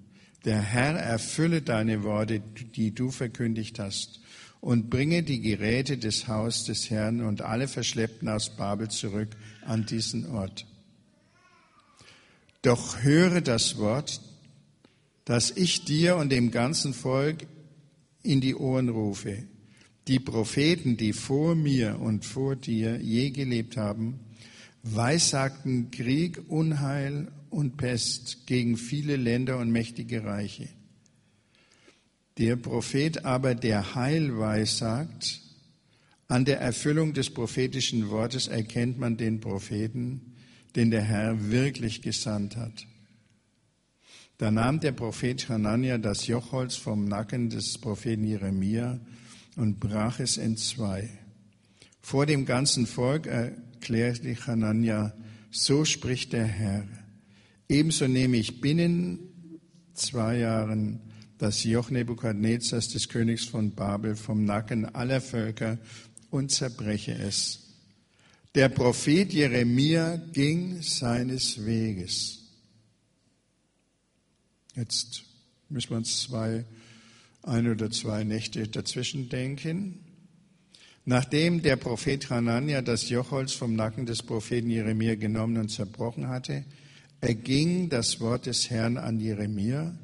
[0.43, 4.19] Der Herr erfülle deine Worte, die du verkündigt hast,
[4.62, 9.30] und bringe die Geräte des Haus des Herrn und alle Verschleppten aus Babel zurück
[9.65, 10.65] an diesen Ort.
[12.62, 14.22] Doch höre das Wort,
[15.26, 17.48] dass ich dir und dem ganzen Volk
[18.24, 19.43] in die Ohren rufe.
[20.08, 24.20] Die Propheten, die vor mir und vor dir je gelebt haben,
[24.84, 30.70] weissagten Krieg, Unheil und Pest gegen viele Länder und mächtige Reiche.
[32.38, 35.41] Der Prophet aber, der Heil weissagt,
[36.28, 40.36] an der Erfüllung des prophetischen Wortes erkennt man den Propheten,
[40.76, 42.86] den der Herr wirklich gesandt hat.
[44.38, 49.00] Da nahm der Prophet Hanania das Jochholz vom Nacken des Propheten Jeremia
[49.56, 51.10] und brach es in zwei.
[52.02, 55.13] Vor dem ganzen Volk erklärte Hanania,
[55.50, 56.88] so spricht der Herr.
[57.67, 59.19] Ebenso nehme ich binnen
[59.93, 61.07] zwei Jahren
[61.38, 65.78] das Joch Nebukadnezars des Königs von Babel vom Nacken aller Völker
[66.30, 67.60] und zerbreche es.
[68.56, 72.39] Der Prophet Jeremia ging seines Weges.
[74.76, 75.23] Jetzt
[75.69, 76.65] müssen wir uns zwei,
[77.43, 80.00] ein oder zwei Nächte dazwischen denken.
[81.06, 86.65] Nachdem der Prophet Hanania das Jochholz vom Nacken des Propheten Jeremia genommen und zerbrochen hatte,
[87.21, 89.97] erging das Wort des Herrn an Jeremia.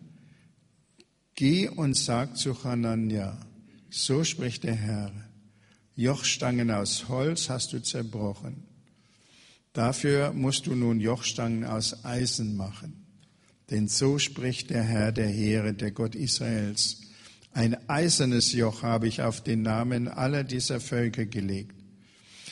[1.36, 3.38] Geh und sag zu Hanania,
[3.89, 5.12] so spricht der Herr,
[5.96, 8.63] Jochstangen aus Holz hast du zerbrochen.
[9.74, 13.06] Dafür musst du nun Jochstangen aus Eisen machen.
[13.72, 17.02] Denn so spricht der Herr der Heere, der Gott Israels.
[17.54, 21.76] Ein eisernes Joch habe ich auf den Namen aller dieser Völker gelegt.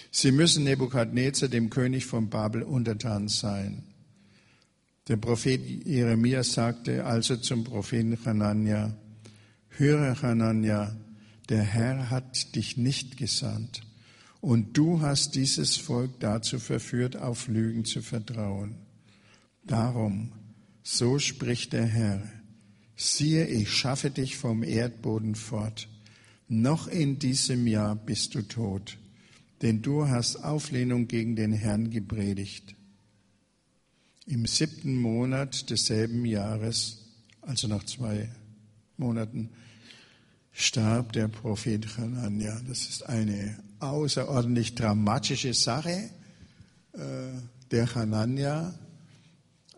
[0.09, 3.83] Sie müssen Nebukadnezar, dem König von Babel, untertan sein.
[5.11, 8.95] Der Prophet Jeremia sagte also zum Propheten Hanania,
[9.67, 10.95] höre Hanania,
[11.49, 13.81] der Herr hat dich nicht gesandt
[14.39, 18.75] und du hast dieses Volk dazu verführt, auf Lügen zu vertrauen.
[19.65, 20.31] Darum
[20.81, 22.23] so spricht der Herr.
[22.95, 25.89] Siehe, ich schaffe dich vom Erdboden fort.
[26.47, 28.97] Noch in diesem Jahr bist du tot,
[29.61, 32.75] denn du hast Auflehnung gegen den Herrn gepredigt.
[34.25, 36.99] Im siebten Monat desselben Jahres,
[37.41, 38.29] also nach zwei
[38.97, 39.49] Monaten,
[40.51, 42.61] starb der Prophet Hanania.
[42.67, 46.11] Das ist eine außerordentlich dramatische Sache.
[46.93, 47.31] Äh,
[47.71, 48.77] der Hanania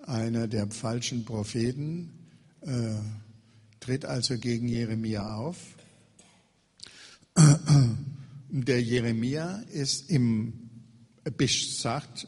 [0.05, 2.11] einer der falschen Propheten,
[2.61, 2.95] äh,
[3.79, 5.57] tritt also gegen Jeremia auf.
[8.49, 10.69] Der Jeremia ist im
[11.81, 12.27] sagt,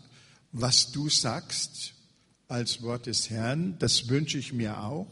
[0.51, 1.94] was du sagst
[2.47, 5.07] als Wort des Herrn, das wünsche ich mir auch.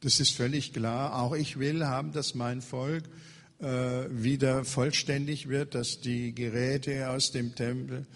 [0.00, 1.20] Das ist völlig klar.
[1.20, 3.04] Auch ich will haben, dass mein Volk
[3.58, 8.06] äh, wieder vollständig wird, dass die Geräte aus dem Tempel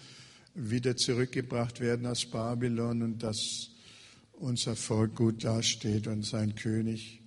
[0.55, 3.71] wieder zurückgebracht werden aus Babylon und dass
[4.33, 7.21] unser Volk gut dasteht und sein König.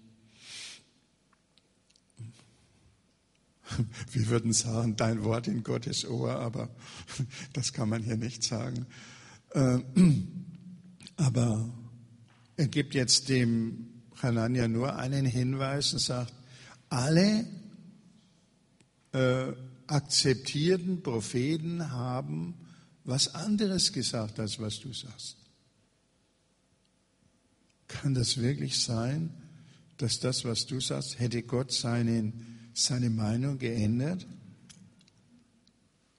[4.12, 6.70] Wir würden sagen, dein Wort in Gottes Ohr, aber
[7.52, 8.86] das kann man hier nicht sagen.
[9.56, 9.78] Äh,
[11.16, 11.72] aber
[12.56, 16.34] er gibt jetzt dem Hanania nur einen Hinweis und sagt,
[16.90, 17.46] alle
[19.12, 19.52] äh,
[19.86, 22.54] akzeptierten Propheten haben
[23.04, 25.36] was anderes gesagt, als was du sagst.
[27.88, 29.30] Kann das wirklich sein,
[29.96, 34.26] dass das, was du sagst, hätte Gott seinen, seine Meinung geändert?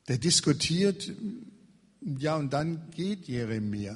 [0.08, 1.12] Der diskutiert,
[2.02, 3.96] ja, und dann geht Jeremia.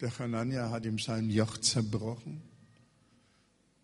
[0.00, 2.42] Der Hanania hat ihm sein Joch zerbrochen.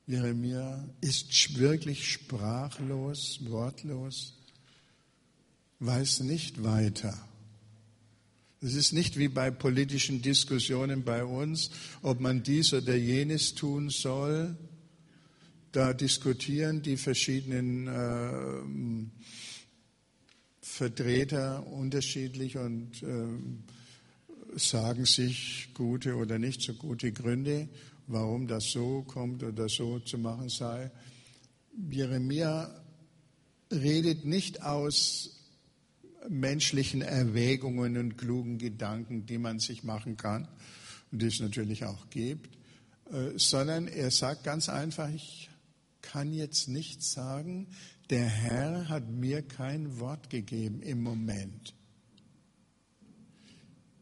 [0.07, 4.35] Jeremia ist wirklich sprachlos, wortlos,
[5.81, 7.17] weiß nicht weiter.
[8.61, 11.71] Es ist nicht wie bei politischen Diskussionen bei uns,
[12.03, 14.57] ob man dies oder jenes tun soll.
[15.71, 19.11] Da diskutieren die verschiedenen äh,
[20.79, 27.69] Vertreter unterschiedlich und äh, sagen sich gute oder nicht so gute Gründe,
[28.07, 30.93] warum das so kommt oder so zu machen sei.
[31.91, 32.71] Jeremia
[33.73, 35.35] redet nicht aus
[36.29, 40.47] menschlichen Erwägungen und klugen Gedanken, die man sich machen kann
[41.11, 42.55] und die es natürlich auch gibt,
[43.11, 45.51] äh, sondern er sagt ganz einfach, ich
[46.03, 47.67] kann jetzt nichts sagen,
[48.11, 51.75] der Herr hat mir kein Wort gegeben im Moment.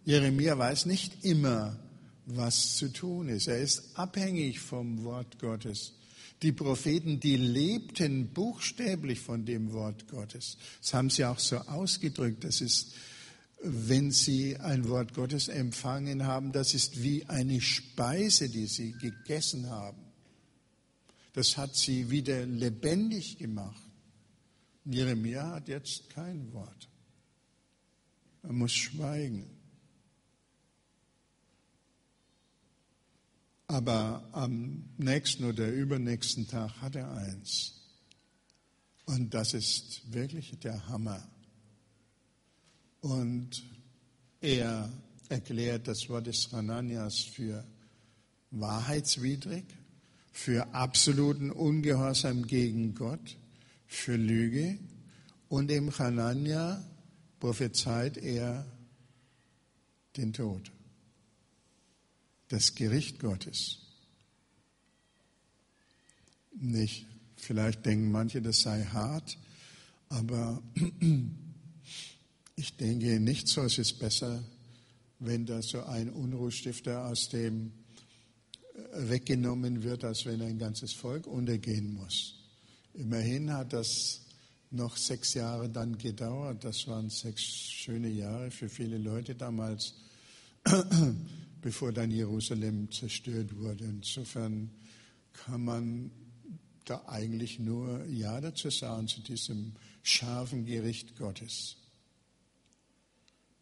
[0.05, 1.77] Jeremia weiß nicht immer,
[2.27, 3.49] was zu tun ist.
[3.49, 5.95] Er ist abhängig vom Wort Gottes.
[6.43, 10.59] Die Propheten, die lebten buchstäblich von dem Wort Gottes.
[10.81, 12.45] Das haben sie auch so ausgedrückt.
[12.45, 12.95] Das ist,
[13.63, 19.71] wenn sie ein Wort Gottes empfangen haben, das ist wie eine Speise, die sie gegessen
[19.71, 19.99] haben.
[21.33, 23.86] Das hat sie wieder lebendig gemacht.
[24.87, 26.89] Jeremia hat jetzt kein Wort.
[28.43, 29.51] Er muss schweigen.
[33.67, 37.73] Aber am nächsten oder übernächsten Tag hat er eins.
[39.07, 41.27] Und das ist wirklich der Hammer.
[43.01, 43.65] Und
[44.41, 44.93] er
[45.29, 47.67] erklärt das Wort des Hananias für
[48.53, 49.65] wahrheitswidrig,
[50.31, 53.37] für absoluten Ungehorsam gegen Gott,
[53.87, 54.79] für Lüge.
[55.49, 56.85] Und im Hanania
[57.39, 58.67] prophezeit er
[60.17, 60.73] den Tod
[62.49, 63.79] das Gericht Gottes.
[66.59, 67.07] Nicht,
[67.37, 69.37] vielleicht denken manche, das sei hart,
[70.09, 70.63] aber
[72.57, 74.43] ich denke nicht so, ist besser,
[75.19, 77.73] wenn da so ein Unruhestifter aus dem
[78.75, 82.36] äh, weggenommen wird, als wenn ein ganzes Volk untergehen muss.
[82.99, 84.23] Immerhin hat das
[84.71, 86.65] noch sechs Jahre dann gedauert.
[86.65, 89.95] Das waren sechs schöne Jahre für viele Leute damals
[91.63, 93.85] bevor dann Jerusalem zerstört wurde.
[93.85, 94.71] Insofern
[95.33, 96.11] kann man
[96.85, 99.73] da eigentlich nur Ja dazu sagen, zu diesem
[100.03, 101.77] scharfen Gericht Gottes.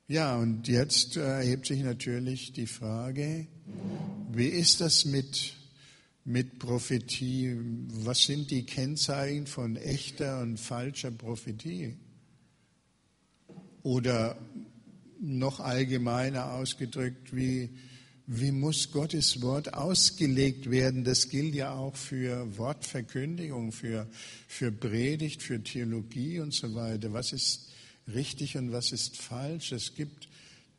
[0.07, 3.47] Ja, und jetzt erhebt sich natürlich die Frage,
[4.32, 5.55] wie ist das mit,
[6.25, 7.57] mit Prophetie?
[7.89, 11.97] Was sind die Kennzeichen von echter und falscher Prophetie?
[13.83, 14.39] Oder
[15.20, 17.70] noch allgemeiner ausgedrückt, wie,
[18.27, 21.05] wie muss Gottes Wort ausgelegt werden?
[21.05, 24.09] Das gilt ja auch für Wortverkündigung, für,
[24.49, 27.12] für Predigt, für Theologie und so weiter.
[27.12, 27.70] Was ist
[28.12, 29.72] richtig und was ist falsch?
[29.72, 30.29] Es gibt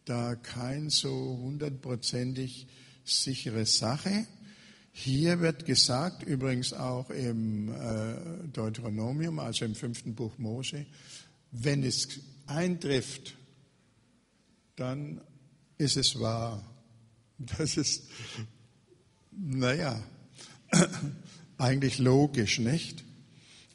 [0.06, 2.68] da kein so hundertprozentig
[3.04, 4.26] sichere Sache.
[4.98, 10.86] Hier wird gesagt, übrigens auch im äh, Deuteronomium, also im fünften Buch Mose,
[11.52, 12.08] wenn es
[12.48, 13.36] eintrifft,
[14.78, 15.20] dann
[15.78, 16.64] ist es wahr.
[17.38, 18.04] Das ist,
[19.32, 20.02] naja,
[21.58, 23.04] eigentlich logisch, nicht?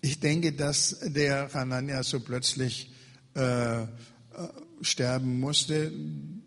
[0.00, 2.90] Ich denke, dass der Hanania so plötzlich
[3.34, 3.86] äh,
[4.80, 5.92] sterben musste.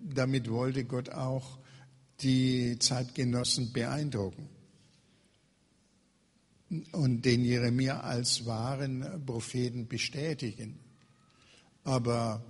[0.01, 1.59] Damit wollte Gott auch
[2.21, 4.49] die Zeitgenossen beeindrucken
[6.91, 10.79] und den Jeremia als wahren Propheten bestätigen.
[11.83, 12.43] Aber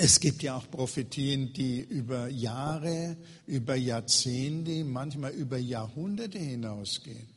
[0.00, 7.28] es gibt ja auch Prophetien, die über Jahre, über Jahrzehnte, manchmal über Jahrhunderte hinausgehen,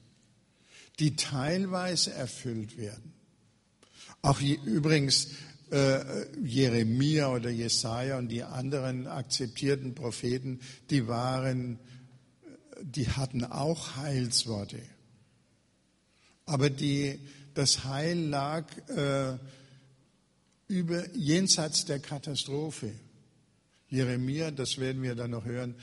[1.00, 3.14] die teilweise erfüllt werden.
[4.22, 5.30] Auch übrigens
[5.72, 10.60] äh, Jeremia oder Jesaja und die anderen akzeptierten Propheten,
[10.90, 11.80] die waren,
[12.82, 14.82] die hatten auch Heilsworte.
[16.52, 17.18] Aber die,
[17.54, 19.38] das Heil lag äh,
[20.68, 22.91] über, jenseits der Katastrophe.
[23.88, 25.76] Jeremia, das werden wir dann noch hören,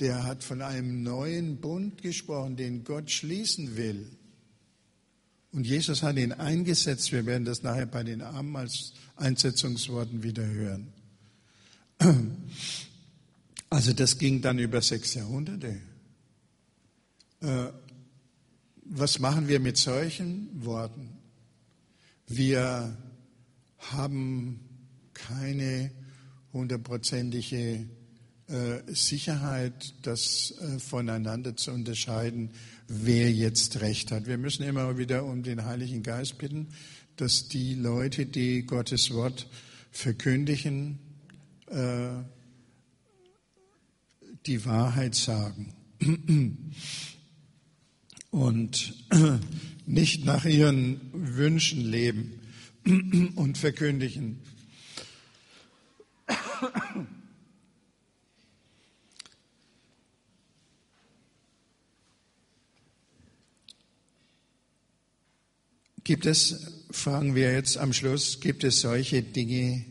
[0.00, 4.10] der hat von einem neuen Bund gesprochen, den Gott schließen will.
[5.52, 7.12] Und Jesus hat ihn eingesetzt.
[7.12, 10.92] Wir werden das nachher bei den Abendmahlseinsetzungsworten wieder hören.
[13.70, 15.80] Also das ging dann über sechs Jahrhunderte.
[18.90, 21.10] Was machen wir mit solchen Worten?
[22.26, 22.96] Wir
[23.76, 24.60] haben
[25.12, 25.90] keine
[26.54, 27.86] hundertprozentige
[28.46, 32.52] äh, Sicherheit, das äh, voneinander zu unterscheiden,
[32.86, 34.26] wer jetzt recht hat.
[34.26, 36.68] Wir müssen immer wieder um den Heiligen Geist bitten,
[37.16, 39.48] dass die Leute, die Gottes Wort
[39.90, 40.98] verkündigen,
[41.66, 42.22] äh,
[44.46, 45.74] die Wahrheit sagen
[48.30, 48.94] und
[49.86, 52.40] nicht nach ihren Wünschen leben
[53.36, 54.40] und verkündigen.
[66.04, 69.84] Gibt es, fragen wir jetzt am Schluss, gibt es solche Dinge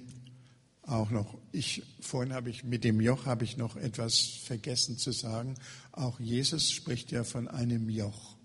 [0.81, 1.36] auch noch?
[1.58, 5.55] Ich, vorhin habe ich mit dem Joch habe ich noch etwas vergessen zu sagen.
[5.91, 8.36] Auch Jesus spricht ja von einem Joch,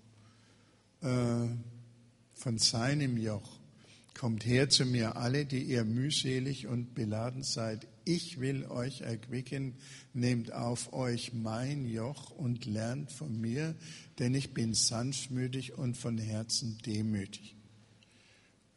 [1.01, 1.45] äh,
[2.33, 3.59] von seinem Joch.
[4.15, 7.85] Kommt her zu mir alle, die ihr mühselig und beladen seid.
[8.03, 9.75] Ich will euch erquicken.
[10.15, 13.75] Nehmt auf euch mein Joch und lernt von mir,
[14.17, 17.55] denn ich bin sanftmütig und von Herzen demütig.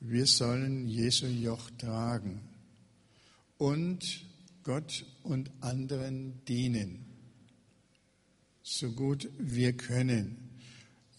[0.01, 2.43] Wir sollen Jesu Joch tragen
[3.59, 4.26] und
[4.67, 7.07] Gott und anderen dienen,
[8.65, 10.59] so gut wir können.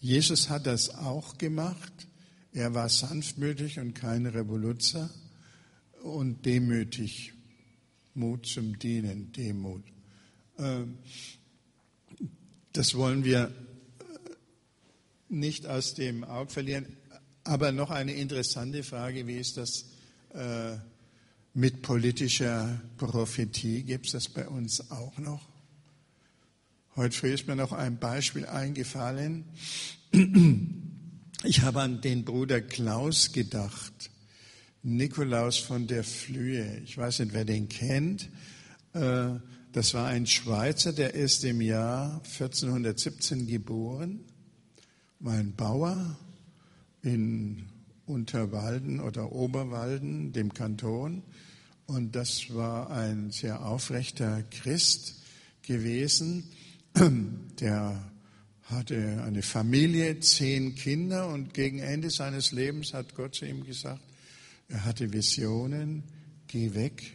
[0.00, 2.08] Jesus hat das auch gemacht.
[2.52, 5.08] Er war sanftmütig und kein Revoluzer
[6.02, 7.32] und demütig.
[8.12, 9.82] Mut zum Dienen, Demut.
[10.58, 10.98] Ähm,
[12.74, 14.12] das wollen wir äh,
[15.30, 16.98] nicht aus dem Auge verlieren.
[17.44, 19.86] Aber noch eine interessante Frage, wie ist das
[20.34, 20.76] äh,
[21.58, 23.82] mit politischer Prophetie?
[23.82, 25.48] Gibt es das bei uns auch noch?
[26.94, 29.44] Heute früh ist mir noch ein Beispiel eingefallen.
[31.42, 34.10] Ich habe an den Bruder Klaus gedacht,
[34.84, 36.80] Nikolaus von der Flühe.
[36.84, 38.28] Ich weiß nicht, wer den kennt.
[38.92, 39.30] Äh,
[39.72, 44.20] das war ein Schweizer, der ist im Jahr 1417 geboren,
[45.18, 46.18] war ein Bauer
[47.02, 47.68] in
[48.06, 51.24] Unterwalden oder Oberwalden, dem Kanton.
[51.88, 55.14] Und das war ein sehr aufrechter Christ
[55.62, 56.44] gewesen,
[57.60, 58.12] der
[58.64, 64.02] hatte eine Familie, zehn Kinder und gegen Ende seines Lebens hat Gott zu ihm gesagt,
[64.68, 66.02] er hatte Visionen,
[66.46, 67.14] geh weg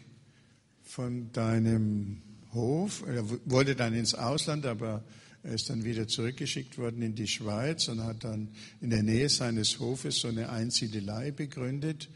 [0.81, 3.03] von deinem Hof.
[3.05, 5.03] Er wollte dann ins Ausland, aber
[5.43, 8.49] er ist dann wieder zurückgeschickt worden in die Schweiz und hat dann
[8.81, 12.09] in der Nähe seines Hofes so eine Einsiedelei begründet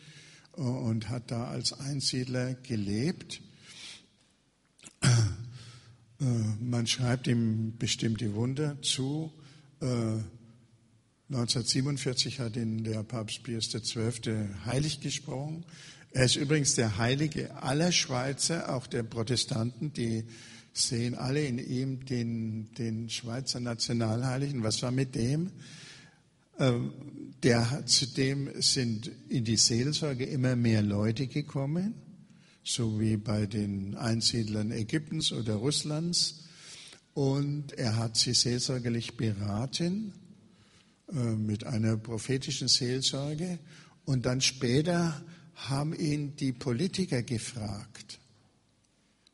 [0.58, 3.42] und hat da als Einsiedler gelebt.
[6.20, 6.26] Äh,
[6.60, 9.32] man schreibt ihm bestimmte Wunder zu.
[11.30, 14.50] 1947 äh, hat ihn der Papst Pius XII.
[14.66, 15.64] heilig gesprochen.
[16.12, 20.24] Er ist übrigens der Heilige aller Schweizer, auch der Protestanten, die
[20.74, 24.64] sehen alle in ihm den, den Schweizer Nationalheiligen.
[24.64, 25.52] Was war mit dem?
[26.60, 26.92] Ähm,
[27.44, 31.94] der, zudem sind in die Seelsorge immer mehr Leute gekommen
[32.68, 36.44] so wie bei den Einsiedlern Ägyptens oder Russlands.
[37.14, 40.14] Und er hat sie seelsorgerlich beraten
[41.10, 43.60] äh, mit einer prophetischen Seelsorge.
[44.06, 45.24] Und dann später
[45.56, 48.20] haben ihn die Politiker gefragt,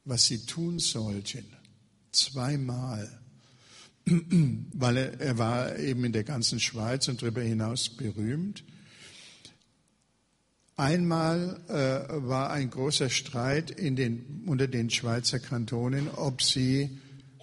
[0.05, 1.45] was sie tun sollten.
[2.11, 3.22] Zweimal.
[4.74, 8.64] Weil er, er war eben in der ganzen Schweiz und darüber hinaus berühmt.
[10.76, 16.97] Einmal äh, war ein großer Streit den, unter den Schweizer Kantonen, ob sie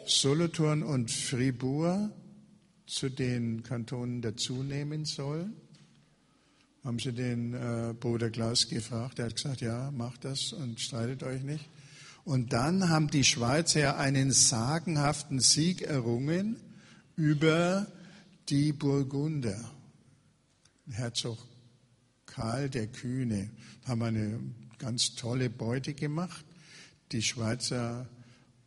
[0.05, 2.11] Solothurn und Fribourg
[2.87, 5.55] zu den Kantonen dazunehmen sollen.
[6.83, 9.21] haben sie den äh, Bruder Klaus gefragt.
[9.21, 11.69] Er hat gesagt, ja, macht das und streitet euch nicht.
[12.25, 16.57] Und dann haben die Schweizer ja einen sagenhaften Sieg errungen
[17.17, 17.87] über
[18.49, 19.59] die Burgunder.
[20.91, 21.39] Herzog
[22.27, 23.51] Karl der Kühne
[23.87, 24.41] haben eine
[24.79, 26.45] ganz tolle Beute gemacht.
[27.13, 28.09] Die Schweizer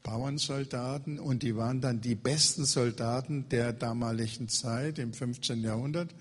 [0.04, 5.62] Bauernsoldaten und die waren dann die besten Soldaten der damaligen Zeit im 15.
[5.62, 6.14] Jahrhundert.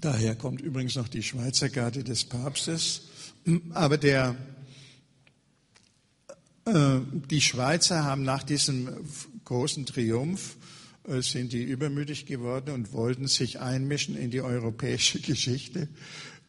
[0.00, 3.02] Daher kommt übrigens noch die Schweizer Garde des Papstes.
[3.72, 4.36] Aber der,
[6.64, 8.88] die Schweizer haben nach diesem
[9.44, 10.56] großen Triumph
[11.08, 15.88] äh, sind die übermütig geworden und wollten sich einmischen in die europäische Geschichte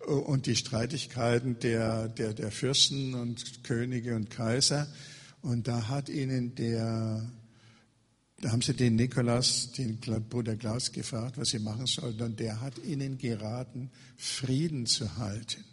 [0.01, 4.87] äh, und die Streitigkeiten der, der, der Fürsten und Könige und Kaiser.
[5.41, 7.29] Und da hat ihnen der,
[8.39, 12.21] da haben sie den Nikolaus, den Bruder Klaus gefragt, was sie machen sollten.
[12.21, 15.63] Und der hat ihnen geraten, Frieden zu halten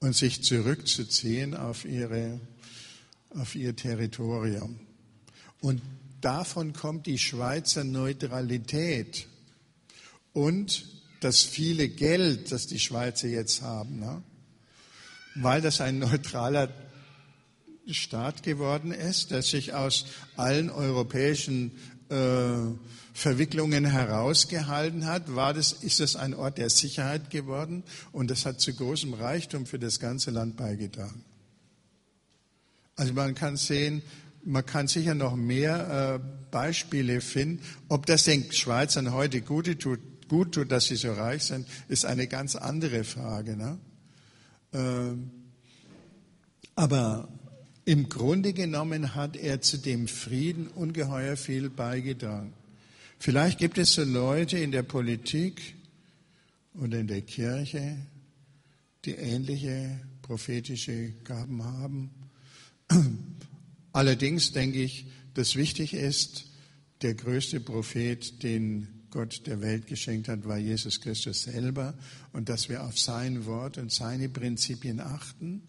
[0.00, 2.40] und sich zurückzuziehen auf ihre,
[3.30, 4.80] auf ihr Territorium.
[5.60, 5.82] Und
[6.20, 9.26] davon kommt die Schweizer Neutralität
[10.32, 10.86] und
[11.20, 14.22] das viele Geld, das die Schweizer jetzt haben, ne?
[15.34, 16.72] weil das ein neutraler
[17.88, 20.06] Staat geworden ist, der sich aus
[20.36, 21.72] allen europäischen
[22.10, 22.74] äh,
[23.14, 28.60] Verwicklungen herausgehalten hat, war das, ist es ein Ort der Sicherheit geworden und das hat
[28.60, 31.24] zu großem Reichtum für das ganze Land beigetragen.
[32.98, 34.02] Also man kann sehen,
[34.44, 37.62] man kann sicher noch mehr äh, Beispiele finden.
[37.88, 42.04] Ob das den Schweizern heute gut tut, gut tut, dass sie so reich sind, ist
[42.04, 43.56] eine ganz andere Frage.
[43.56, 43.78] Ne?
[44.72, 45.30] Ähm,
[46.74, 47.28] aber
[47.84, 52.52] im Grunde genommen hat er zu dem Frieden ungeheuer viel beigetragen.
[53.20, 55.76] Vielleicht gibt es so Leute in der Politik
[56.74, 57.96] oder in der Kirche,
[59.04, 62.10] die ähnliche prophetische Gaben haben.
[63.92, 66.46] Allerdings denke ich, dass wichtig ist,
[67.02, 71.94] der größte Prophet, den Gott der Welt geschenkt hat, war Jesus Christus selber
[72.32, 75.62] und dass wir auf sein Wort und seine Prinzipien achten.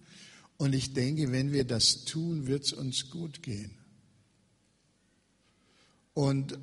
[0.57, 3.71] Und ich denke, wenn wir das tun, wird es uns gut gehen.
[6.13, 6.57] Und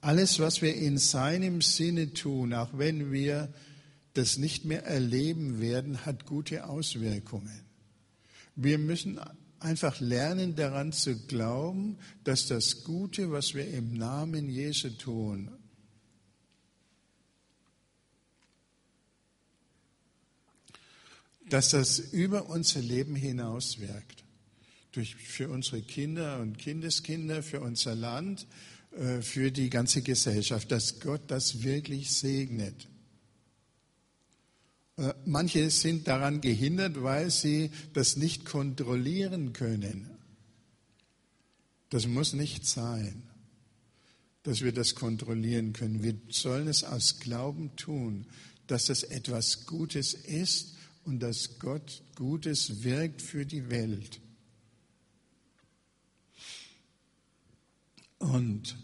[0.00, 3.52] alles, was wir in seinem Sinne tun, auch wenn wir
[4.14, 7.62] das nicht mehr erleben werden, hat gute Auswirkungen.
[8.54, 9.18] Wir müssen
[9.66, 15.50] einfach lernen daran zu glauben, dass das Gute, was wir im Namen Jesu tun,
[21.48, 24.24] dass das über unser Leben hinaus wirkt.
[24.92, 28.46] Durch, für unsere Kinder und Kindeskinder, für unser Land,
[28.92, 32.88] äh, für die ganze Gesellschaft, dass Gott das wirklich segnet.
[34.96, 40.10] Äh, manche sind daran gehindert, weil sie das nicht kontrollieren können.
[41.90, 43.22] Das muss nicht sein,
[44.42, 46.02] dass wir das kontrollieren können.
[46.02, 48.26] Wir sollen es aus Glauben tun,
[48.66, 50.74] dass das etwas Gutes ist
[51.04, 54.20] und dass Gott Gutes wirkt für die Welt.
[58.18, 58.76] Und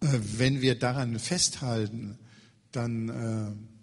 [0.00, 2.18] äh, wenn wir daran festhalten,
[2.72, 3.75] dann äh,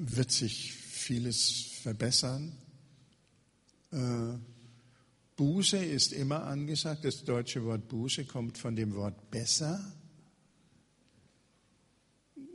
[0.00, 2.52] wird sich vieles verbessern.
[3.92, 4.38] Äh,
[5.36, 7.04] Buße ist immer angesagt.
[7.04, 9.80] Das deutsche Wort Buße kommt von dem Wort besser.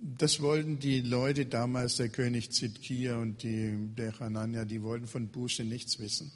[0.01, 5.29] Das wollten die Leute damals, der König Zidkia und die, der Hanania, die wollten von
[5.29, 6.31] Buße nichts wissen.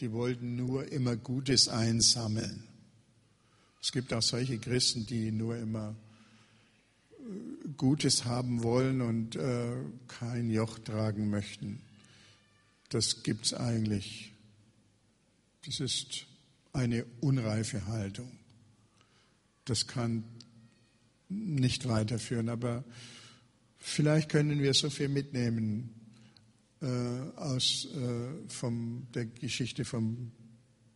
[0.00, 2.64] Die wollten nur immer Gutes einsammeln.
[3.80, 5.94] Es gibt auch solche Christen, die nur immer
[7.76, 9.76] Gutes haben wollen und äh,
[10.08, 11.80] kein Joch tragen möchten.
[12.88, 14.32] Das gibt es eigentlich.
[15.64, 16.26] Das ist
[16.72, 18.30] eine unreife Haltung.
[19.64, 20.24] Das kann
[21.28, 22.84] nicht weiterführen, aber
[23.78, 25.90] vielleicht können wir so viel mitnehmen
[26.80, 26.86] äh,
[27.36, 30.30] aus äh, vom, der Geschichte vom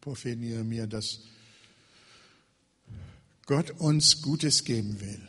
[0.01, 1.21] Propheten Jeremia, dass
[3.47, 5.29] Gott uns Gutes geben will.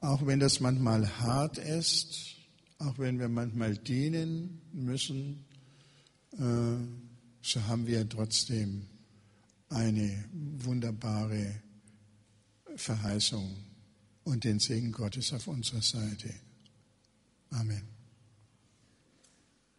[0.00, 2.36] Auch wenn das manchmal hart ist,
[2.78, 5.44] auch wenn wir manchmal dienen müssen,
[6.32, 6.76] äh,
[7.42, 8.86] so haben wir trotzdem
[9.70, 11.62] eine wunderbare
[12.76, 13.56] Verheißung
[14.24, 16.32] und den Segen Gottes auf unserer Seite.
[17.50, 17.97] Amen.